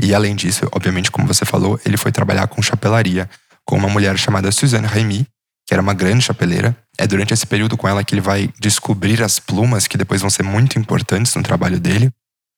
E 0.00 0.14
além 0.14 0.34
disso, 0.34 0.68
obviamente, 0.72 1.10
como 1.10 1.26
você 1.26 1.44
falou, 1.44 1.80
ele 1.84 1.96
foi 1.96 2.12
trabalhar 2.12 2.46
com 2.46 2.60
chapelaria 2.60 3.28
com 3.64 3.76
uma 3.76 3.88
mulher 3.88 4.18
chamada 4.18 4.52
Suzanne 4.52 4.86
Remy, 4.86 5.26
que 5.66 5.72
era 5.72 5.80
uma 5.80 5.94
grande 5.94 6.24
chapeleira. 6.24 6.76
É 6.98 7.06
durante 7.06 7.32
esse 7.32 7.46
período 7.46 7.76
com 7.76 7.88
ela 7.88 8.04
que 8.04 8.14
ele 8.14 8.20
vai 8.20 8.50
descobrir 8.60 9.22
as 9.22 9.38
plumas 9.38 9.86
que 9.86 9.96
depois 9.96 10.20
vão 10.20 10.30
ser 10.30 10.42
muito 10.42 10.78
importantes 10.78 11.34
no 11.34 11.42
trabalho 11.42 11.80
dele. 11.80 12.10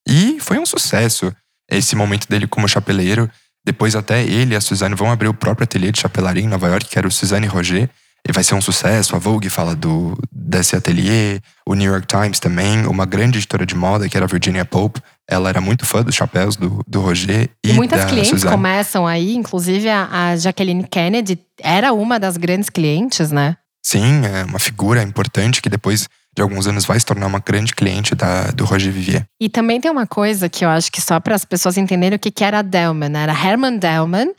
E 0.08 0.38
foi 0.40 0.58
um 0.58 0.66
sucesso 0.66 1.32
esse 1.70 1.94
momento 1.94 2.28
dele 2.28 2.46
como 2.46 2.68
chapeleiro. 2.68 3.30
Depois 3.64 3.94
até 3.94 4.22
ele 4.22 4.54
e 4.54 4.56
a 4.56 4.60
Suzanne 4.60 4.94
vão 4.94 5.10
abrir 5.10 5.28
o 5.28 5.34
próprio 5.34 5.64
ateliê 5.64 5.92
de 5.92 6.00
chapelaria 6.00 6.42
em 6.42 6.48
Nova 6.48 6.68
York, 6.68 6.88
que 6.88 6.98
era 6.98 7.06
o 7.06 7.12
Suzanne 7.12 7.46
Roger. 7.46 7.88
E 8.28 8.32
vai 8.32 8.42
ser 8.42 8.54
um 8.54 8.60
sucesso. 8.60 9.14
A 9.14 9.18
Vogue 9.18 9.48
fala 9.48 9.74
do, 9.74 10.18
desse 10.32 10.74
ateliê, 10.74 11.40
o 11.66 11.74
New 11.74 11.90
York 11.90 12.06
Times 12.06 12.40
também, 12.40 12.86
uma 12.86 13.06
grande 13.06 13.38
editora 13.38 13.64
de 13.64 13.74
moda, 13.74 14.08
que 14.08 14.16
era 14.16 14.26
a 14.26 14.28
Virginia 14.28 14.64
Pope, 14.64 15.00
ela 15.28 15.48
era 15.48 15.60
muito 15.60 15.84
fã 15.84 16.02
dos 16.02 16.14
chapéus 16.14 16.56
do, 16.56 16.82
do 16.86 17.00
Roger 17.00 17.48
e, 17.64 17.70
e 17.70 17.72
muitas 17.72 18.00
da 18.00 18.06
clientes 18.06 18.30
Suzanne. 18.30 18.52
começam 18.52 19.06
aí, 19.06 19.34
inclusive 19.34 19.88
a, 19.88 20.30
a 20.30 20.36
Jacqueline 20.36 20.84
Kennedy 20.84 21.38
era 21.60 21.92
uma 21.92 22.18
das 22.18 22.36
grandes 22.36 22.68
clientes, 22.68 23.30
né? 23.30 23.56
Sim, 23.84 24.24
é 24.24 24.44
uma 24.44 24.58
figura 24.58 25.02
importante 25.02 25.62
que 25.62 25.68
depois 25.68 26.08
de 26.34 26.42
alguns 26.42 26.66
anos 26.66 26.84
vai 26.84 26.98
se 27.00 27.06
tornar 27.06 27.26
uma 27.26 27.38
grande 27.38 27.72
cliente 27.74 28.14
da, 28.14 28.50
do 28.50 28.64
Roger 28.64 28.92
Vivier. 28.92 29.24
E 29.40 29.48
também 29.48 29.80
tem 29.80 29.90
uma 29.90 30.06
coisa 30.06 30.48
que 30.48 30.64
eu 30.64 30.68
acho 30.68 30.92
que 30.92 31.00
só 31.00 31.18
para 31.18 31.34
as 31.34 31.44
pessoas 31.44 31.78
entenderem 31.78 32.16
o 32.16 32.18
que, 32.18 32.30
que 32.30 32.44
era 32.44 32.58
a 32.58 32.62
Delman, 32.62 33.16
era 33.16 33.32
Herman 33.32 33.78
Delman. 33.78 34.32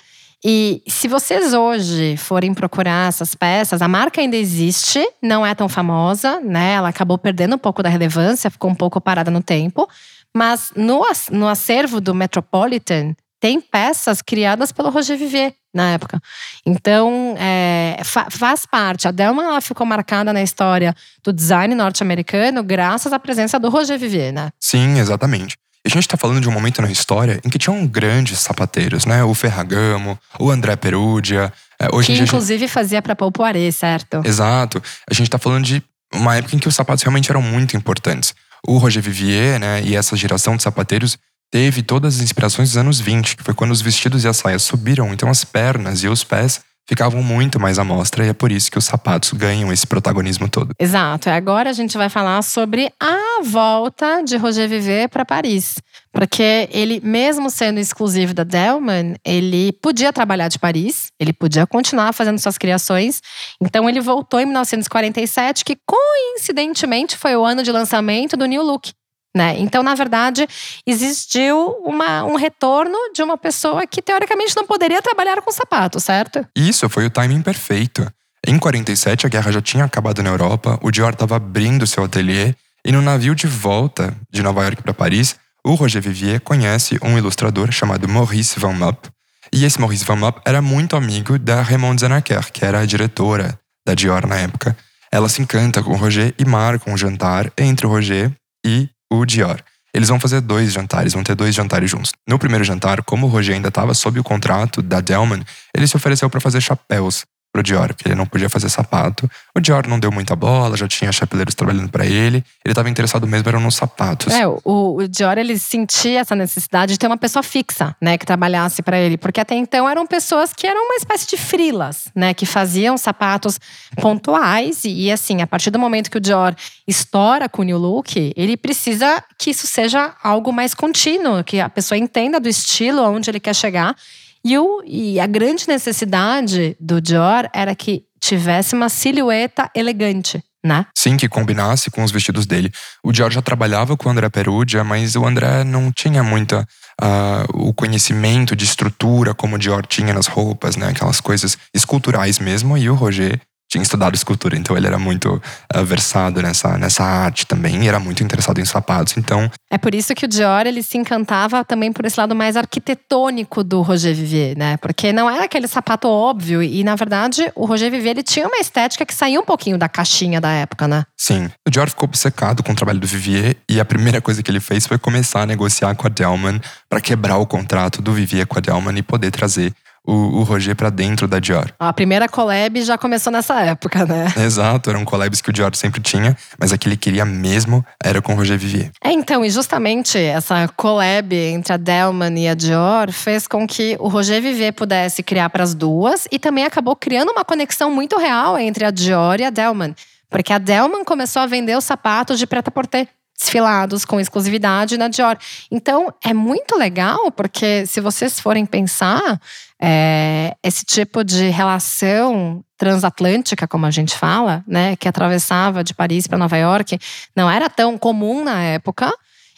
E 0.45 0.83
se 0.87 1.07
vocês 1.07 1.53
hoje 1.53 2.15
forem 2.15 2.53
procurar 2.53 3.09
essas 3.09 3.33
peças, 3.33 3.81
a 3.81 3.87
marca 3.87 4.21
ainda 4.21 4.35
existe, 4.35 5.03
não 5.21 5.45
é 5.45 5.55
tão 5.55 5.67
famosa, 5.67 6.39
né? 6.39 6.73
Ela 6.73 6.89
acabou 6.89 7.17
perdendo 7.17 7.55
um 7.55 7.59
pouco 7.59 7.81
da 7.81 7.89
relevância, 7.89 8.51
ficou 8.51 8.69
um 8.69 8.75
pouco 8.75 9.01
parada 9.01 9.31
no 9.31 9.41
tempo. 9.41 9.89
Mas 10.35 10.71
no, 10.75 11.01
no 11.31 11.47
acervo 11.47 11.99
do 11.99 12.13
Metropolitan, 12.13 13.15
tem 13.39 13.61
peças 13.61 14.21
criadas 14.21 14.71
pelo 14.71 14.89
Roger 14.89 15.17
Vivier 15.17 15.53
na 15.73 15.91
época. 15.91 16.19
Então, 16.65 17.35
é, 17.37 17.99
fa 18.03 18.27
faz 18.29 18.65
parte. 18.65 19.07
A 19.07 19.11
Delma 19.11 19.43
ela 19.43 19.61
ficou 19.61 19.85
marcada 19.85 20.33
na 20.33 20.41
história 20.41 20.95
do 21.23 21.31
design 21.31 21.73
norte-americano 21.75 22.63
graças 22.63 23.13
à 23.13 23.19
presença 23.19 23.59
do 23.59 23.69
Roger 23.69 23.97
Vivier, 23.97 24.33
né? 24.33 24.49
Sim, 24.59 24.97
exatamente. 24.97 25.57
A 25.87 25.89
gente 25.89 26.01
está 26.03 26.17
falando 26.17 26.41
de 26.41 26.49
um 26.49 26.51
momento 26.51 26.81
na 26.81 26.91
história 26.91 27.39
em 27.45 27.49
que 27.49 27.57
tinham 27.57 27.87
grandes 27.87 28.39
sapateiros, 28.39 29.05
né? 29.05 29.23
O 29.23 29.33
Ferragamo, 29.33 30.19
o 30.37 30.51
André 30.51 30.75
Perugia. 30.75 31.51
É, 31.79 31.87
hoje 31.95 32.13
que 32.13 32.21
inclusive 32.21 32.59
gente... 32.59 32.69
fazia 32.69 33.01
para 33.01 33.15
Paul 33.15 33.31
Poiret, 33.31 33.71
certo? 33.71 34.21
Exato. 34.25 34.83
A 35.09 35.13
gente 35.13 35.27
está 35.27 35.37
falando 35.37 35.63
de 35.63 35.81
uma 36.13 36.35
época 36.35 36.57
em 36.57 36.59
que 36.59 36.67
os 36.67 36.75
sapatos 36.75 37.03
realmente 37.03 37.31
eram 37.31 37.41
muito 37.41 37.77
importantes. 37.77 38.35
O 38.67 38.77
Roger 38.77 39.01
Vivier, 39.01 39.61
né, 39.61 39.81
e 39.81 39.95
essa 39.95 40.17
geração 40.17 40.57
de 40.57 40.63
sapateiros 40.63 41.17
teve 41.49 41.81
todas 41.81 42.17
as 42.17 42.21
inspirações 42.21 42.69
dos 42.69 42.77
anos 42.77 42.99
20, 42.99 43.37
que 43.37 43.43
foi 43.43 43.53
quando 43.53 43.71
os 43.71 43.79
vestidos 43.79 44.25
e 44.25 44.27
as 44.27 44.35
saias 44.35 44.63
subiram, 44.63 45.13
então 45.13 45.29
as 45.29 45.45
pernas 45.45 46.03
e 46.03 46.09
os 46.09 46.21
pés 46.21 46.59
ficavam 46.87 47.21
muito 47.21 47.59
mais 47.59 47.77
à 47.77 47.83
mostra 47.83 48.25
e 48.25 48.29
é 48.29 48.33
por 48.33 48.51
isso 48.51 48.71
que 48.71 48.77
os 48.77 48.85
sapatos 48.85 49.33
ganham 49.33 49.71
esse 49.71 49.85
protagonismo 49.85 50.49
todo. 50.49 50.73
Exato. 50.79 51.29
Agora 51.29 51.69
a 51.69 51.73
gente 51.73 51.97
vai 51.97 52.09
falar 52.09 52.41
sobre 52.41 52.91
a 52.99 53.41
volta 53.43 54.21
de 54.23 54.37
Roger 54.37 54.69
Vivier 54.69 55.09
para 55.09 55.25
Paris. 55.25 55.75
Porque 56.11 56.67
ele, 56.71 56.99
mesmo 57.03 57.49
sendo 57.49 57.79
exclusivo 57.79 58.33
da 58.33 58.43
Delman, 58.43 59.15
ele 59.23 59.71
podia 59.73 60.11
trabalhar 60.11 60.47
de 60.47 60.57
Paris, 60.57 61.11
ele 61.19 61.31
podia 61.31 61.67
continuar 61.67 62.13
fazendo 62.13 62.39
suas 62.39 62.57
criações. 62.57 63.21
Então 63.61 63.87
ele 63.87 63.99
voltou 63.99 64.39
em 64.39 64.45
1947, 64.45 65.63
que 65.63 65.77
coincidentemente 65.85 67.17
foi 67.17 67.35
o 67.35 67.45
ano 67.45 67.61
de 67.61 67.71
lançamento 67.71 68.35
do 68.35 68.45
New 68.45 68.63
Look. 68.63 68.91
Né? 69.37 69.59
Então, 69.59 69.83
na 69.83 69.93
verdade, 69.93 70.47
existiu 70.83 71.77
uma, 71.85 72.23
um 72.23 72.35
retorno 72.35 72.97
de 73.13 73.21
uma 73.21 73.37
pessoa 73.37 73.85
que 73.85 74.01
teoricamente 74.01 74.55
não 74.55 74.65
poderia 74.65 74.99
trabalhar 74.99 75.39
com 75.43 75.51
sapato, 75.51 75.99
certo? 75.99 76.43
Isso, 76.55 76.89
foi 76.89 77.05
o 77.05 77.09
timing 77.11 77.43
perfeito. 77.43 78.11
Em 78.47 78.57
47, 78.57 79.27
a 79.27 79.29
guerra 79.29 79.51
já 79.51 79.61
tinha 79.61 79.85
acabado 79.85 80.23
na 80.23 80.31
Europa, 80.31 80.79
o 80.81 80.89
Dior 80.89 81.13
estava 81.13 81.35
abrindo 81.35 81.85
seu 81.85 82.03
ateliê 82.03 82.55
e 82.83 82.91
no 82.91 82.99
navio 82.99 83.35
de 83.35 83.45
volta 83.45 84.11
de 84.31 84.41
Nova 84.41 84.63
York 84.63 84.81
para 84.81 84.91
Paris, 84.91 85.35
o 85.63 85.75
Roger 85.75 86.01
Vivier 86.01 86.41
conhece 86.41 86.97
um 87.03 87.15
ilustrador 87.15 87.71
chamado 87.71 88.07
Maurice 88.07 88.59
Van 88.59 88.73
Mupp. 88.73 89.07
E 89.53 89.65
esse 89.65 89.79
Maurice 89.79 90.03
Van 90.03 90.15
Mupp 90.15 90.41
era 90.45 90.63
muito 90.63 90.95
amigo 90.95 91.37
da 91.37 91.61
Raymond 91.61 91.99
Zenacker, 91.99 92.51
que 92.51 92.65
era 92.65 92.79
a 92.79 92.85
diretora 92.85 93.59
da 93.85 93.93
Dior 93.93 94.25
na 94.25 94.37
época. 94.37 94.75
Ela 95.11 95.29
se 95.29 95.43
encanta 95.43 95.83
com 95.83 95.91
o 95.91 95.95
Roger 95.95 96.33
e 96.39 96.45
marca 96.45 96.89
um 96.89 96.97
jantar 96.97 97.51
entre 97.57 97.85
o 97.85 97.89
Roger 97.89 98.31
e 98.65 98.89
o 99.11 99.25
Dior. 99.25 99.61
Eles 99.93 100.09
vão 100.09 100.19
fazer 100.19 100.41
dois 100.41 100.73
jantares, 100.73 101.13
vão 101.13 101.23
ter 101.23 101.33
dois 101.33 101.55
jantares 101.55 101.89
juntos. 101.89 102.11
No 102.27 102.37
primeiro 102.37 102.63
jantar, 102.63 103.01
como 103.03 103.25
o 103.25 103.29
Roger 103.29 103.55
ainda 103.55 103.69
estava 103.69 103.93
sob 103.93 104.19
o 104.19 104.23
contrato 104.23 104.81
da 104.81 105.01
Delman, 105.01 105.43
ele 105.75 105.87
se 105.87 105.95
ofereceu 105.95 106.29
para 106.29 106.39
fazer 106.39 106.61
chapéus 106.61 107.25
pro 107.57 107.63
Dior, 107.63 107.87
porque 107.87 108.07
ele 108.07 108.15
não 108.15 108.25
podia 108.25 108.49
fazer 108.49 108.69
sapato. 108.69 109.29
O 109.55 109.59
Dior 109.59 109.87
não 109.87 109.99
deu 109.99 110.11
muita 110.11 110.35
bola, 110.35 110.77
já 110.77 110.87
tinha 110.87 111.11
chapeleiros 111.11 111.55
trabalhando 111.55 111.89
para 111.89 112.05
ele. 112.05 112.43
Ele 112.63 112.71
estava 112.71 112.87
interessado 112.87 113.25
mesmo 113.25 113.49
eram 113.49 113.59
nos 113.59 113.75
sapatos. 113.75 114.31
É, 114.31 114.45
o, 114.47 114.59
o 114.63 115.07
Dior 115.07 115.37
ele 115.37 115.57
sentia 115.57 116.19
essa 116.19 116.35
necessidade 116.35 116.93
de 116.93 116.99
ter 116.99 117.07
uma 117.07 117.17
pessoa 117.17 117.41
fixa, 117.41 117.95
né, 117.99 118.17
que 118.17 118.25
trabalhasse 118.25 118.83
para 118.83 118.99
ele, 118.99 119.17
porque 119.17 119.39
até 119.39 119.55
então 119.55 119.89
eram 119.89 120.05
pessoas 120.05 120.53
que 120.53 120.67
eram 120.67 120.85
uma 120.85 120.95
espécie 120.95 121.27
de 121.27 121.37
frilas, 121.37 122.09
né, 122.15 122.33
que 122.33 122.45
faziam 122.45 122.97
sapatos 122.97 123.59
pontuais 123.99 124.83
e, 124.83 125.05
e 125.05 125.11
assim, 125.11 125.41
a 125.41 125.47
partir 125.47 125.71
do 125.71 125.79
momento 125.79 126.11
que 126.11 126.17
o 126.17 126.21
Dior 126.21 126.53
estoura 126.87 127.49
com 127.49 127.63
o 127.63 127.65
New 127.65 127.77
Look, 127.77 128.33
ele 128.35 128.55
precisa 128.55 129.23
que 129.39 129.49
isso 129.49 129.65
seja 129.65 130.13
algo 130.21 130.51
mais 130.51 130.75
contínuo, 130.75 131.43
que 131.43 131.59
a 131.59 131.69
pessoa 131.69 131.97
entenda 131.97 132.39
do 132.39 132.47
estilo, 132.47 133.01
aonde 133.01 133.31
ele 133.31 133.39
quer 133.39 133.55
chegar 133.55 133.95
e, 134.43 134.57
o, 134.57 134.81
e 134.85 135.19
a 135.19 135.27
grande 135.27 135.67
necessidade 135.67 136.75
do 136.79 137.01
Dior 137.01 137.49
era 137.53 137.75
que 137.75 138.03
tivesse 138.19 138.75
uma 138.75 138.89
silhueta 138.89 139.69
elegante. 139.75 140.43
Né? 140.65 140.85
Sim, 140.97 141.15
que 141.15 141.29
combinasse 141.29 141.89
com 141.89 142.03
os 142.03 142.11
vestidos 142.11 142.45
dele. 142.45 142.71
O 143.03 143.11
Dior 143.11 143.31
já 143.31 143.41
trabalhava 143.41 143.95
com 143.95 144.09
o 144.09 144.11
André 144.11 144.27
Perugia, 144.27 144.83
mas 144.83 145.15
o 145.15 145.25
André 145.25 145.63
não 145.63 145.91
tinha 145.91 146.23
muita 146.23 146.67
uh, 147.01 147.67
o 147.67 147.73
conhecimento 147.73 148.55
de 148.55 148.65
estrutura 148.65 149.33
como 149.33 149.55
o 149.55 149.59
Dior 149.59 149.85
tinha 149.85 150.13
nas 150.13 150.27
roupas, 150.27 150.75
né? 150.75 150.89
Aquelas 150.89 151.21
coisas 151.21 151.57
esculturais 151.73 152.39
mesmo. 152.39 152.77
E 152.77 152.89
o 152.89 152.95
Roger 152.95 153.39
tinha 153.69 153.81
estudado 153.81 154.15
escultura, 154.15 154.57
então 154.57 154.77
ele 154.77 154.87
era 154.87 154.97
muito 154.97 155.41
uh, 155.75 155.85
versado 155.85 156.41
nessa, 156.41 156.77
nessa 156.77 157.03
arte 157.03 157.45
também, 157.45 157.83
e 157.83 157.87
era 157.87 157.99
muito 157.99 158.23
interessado 158.23 158.59
em 158.59 158.65
sapatos. 158.65 159.17
Então 159.17 159.49
é 159.69 159.77
por 159.77 159.93
isso 159.93 160.15
que 160.15 160.25
o 160.25 160.27
Dior 160.27 160.65
ele 160.65 160.81
se 160.81 160.97
encantava 160.97 161.63
também 161.65 161.91
por 161.91 162.05
esse 162.05 162.19
lado 162.19 162.33
mais 162.33 162.55
arquitetônico 162.55 163.63
do 163.63 163.81
Roger 163.81 164.15
Vivier, 164.15 164.57
né? 164.57 164.77
Porque 164.77 165.11
não 165.11 165.29
era 165.29 165.43
aquele 165.43 165.67
sapato 165.67 166.07
óbvio 166.07 166.63
e 166.63 166.83
na 166.83 166.95
verdade 166.95 167.51
o 167.55 167.65
Roger 167.65 167.91
Vivier 167.91 168.11
ele 168.11 168.23
tinha 168.23 168.47
uma 168.47 168.57
estética 168.57 169.05
que 169.05 169.13
saía 169.13 169.39
um 169.39 169.45
pouquinho 169.45 169.77
da 169.77 169.89
caixinha 169.89 170.39
da 170.39 170.51
época, 170.51 170.87
né? 170.87 171.03
Sim, 171.17 171.49
o 171.67 171.69
Dior 171.69 171.89
ficou 171.89 172.07
obcecado 172.07 172.63
com 172.63 172.71
o 172.71 172.75
trabalho 172.75 172.99
do 172.99 173.07
Vivier 173.07 173.57
e 173.69 173.79
a 173.79 173.85
primeira 173.85 174.21
coisa 174.21 174.41
que 174.41 174.49
ele 174.49 174.61
fez 174.61 174.87
foi 174.87 174.97
começar 174.97 175.41
a 175.41 175.45
negociar 175.45 175.93
com 175.95 176.07
a 176.07 176.09
Delman 176.09 176.61
para 176.89 177.01
quebrar 177.01 177.37
o 177.37 177.45
contrato 177.45 178.01
do 178.01 178.13
Vivier 178.13 178.47
com 178.47 178.57
a 178.57 178.61
Delman 178.61 178.97
e 178.97 179.01
poder 179.01 179.31
trazer 179.31 179.73
o, 180.07 180.39
o 180.39 180.43
Roger 180.43 180.75
para 180.75 180.89
dentro 180.89 181.27
da 181.27 181.37
Dior. 181.39 181.69
A 181.77 181.91
primeira 181.91 182.29
collab 182.29 182.81
já 182.81 182.97
começou 182.97 183.31
nessa 183.31 183.61
época, 183.61 184.05
né? 184.05 184.33
Exato, 184.39 184.89
eram 184.89 185.03
collabs 185.03 185.41
que 185.41 185.49
o 185.49 185.53
Dior 185.53 185.75
sempre 185.75 185.99
tinha, 185.99 186.35
mas 186.57 186.71
a 186.71 186.77
que 186.77 186.87
ele 186.87 186.95
queria 186.95 187.25
mesmo 187.25 187.85
era 188.01 188.21
com 188.21 188.33
o 188.33 188.35
Roger 188.37 188.57
Vivier. 188.57 188.91
É, 189.03 189.11
então, 189.11 189.43
e 189.43 189.49
justamente 189.49 190.17
essa 190.17 190.67
collab 190.69 191.35
entre 191.35 191.73
a 191.73 191.77
Delman 191.77 192.39
e 192.39 192.47
a 192.47 192.53
Dior 192.53 193.11
fez 193.11 193.47
com 193.47 193.67
que 193.67 193.97
o 193.99 194.07
Roger 194.07 194.41
Vivier 194.41 194.73
pudesse 194.73 195.21
criar 195.21 195.49
para 195.49 195.63
as 195.63 195.75
duas 195.75 196.27
e 196.31 196.39
também 196.39 196.63
acabou 196.63 196.95
criando 196.95 197.31
uma 197.31 197.43
conexão 197.43 197.91
muito 197.91 198.17
real 198.17 198.57
entre 198.57 198.85
a 198.85 198.91
Dior 198.91 199.39
e 199.41 199.43
a 199.43 199.49
Delman. 199.49 199.93
Porque 200.29 200.51
a 200.53 200.57
Delman 200.57 201.03
começou 201.03 201.41
a 201.41 201.45
vender 201.45 201.77
os 201.77 201.83
sapatos 201.83 202.37
de 202.37 202.45
preta-porter 202.45 203.07
desfilados 203.37 204.03
com 204.03 204.19
exclusividade 204.19 204.97
na 204.97 205.07
Dior. 205.07 205.37
Então 205.71 206.13
é 206.23 206.33
muito 206.33 206.75
legal 206.75 207.31
porque 207.31 207.85
se 207.85 208.01
vocês 208.01 208.39
forem 208.39 208.65
pensar 208.65 209.39
é, 209.81 210.55
esse 210.63 210.83
tipo 210.83 211.23
de 211.23 211.49
relação 211.49 212.63
transatlântica, 212.77 213.67
como 213.67 213.85
a 213.85 213.91
gente 213.91 214.15
fala, 214.15 214.63
né, 214.67 214.95
que 214.95 215.07
atravessava 215.07 215.83
de 215.83 215.93
Paris 215.93 216.27
para 216.27 216.37
Nova 216.37 216.57
York, 216.57 216.99
não 217.35 217.49
era 217.49 217.69
tão 217.69 217.97
comum 217.97 218.43
na 218.43 218.61
época. 218.63 219.13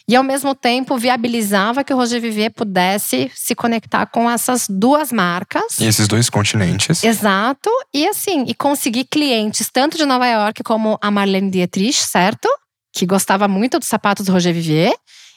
E 0.08 0.16
ao 0.16 0.24
mesmo 0.24 0.56
tempo 0.56 0.98
viabilizava 0.98 1.84
que 1.84 1.94
o 1.94 1.96
Roger 1.96 2.20
Vivier 2.20 2.50
pudesse 2.50 3.30
se 3.32 3.54
conectar 3.54 4.06
com 4.06 4.28
essas 4.28 4.66
duas 4.68 5.12
marcas. 5.12 5.78
E 5.78 5.86
esses 5.86 6.08
dois 6.08 6.28
continentes. 6.28 7.04
Exato. 7.04 7.70
E 7.94 8.08
assim, 8.08 8.44
e 8.48 8.52
conseguir 8.52 9.04
clientes 9.04 9.70
tanto 9.72 9.96
de 9.96 10.04
Nova 10.04 10.26
York 10.26 10.64
como 10.64 10.98
a 11.00 11.12
Marlene 11.12 11.48
Dietrich, 11.48 11.94
certo? 11.94 12.48
Que 12.92 13.06
gostava 13.06 13.46
muito 13.48 13.78
dos 13.78 13.88
sapatos 13.88 14.26
do 14.26 14.32
Roger 14.32 14.52
Vivier. 14.52 14.92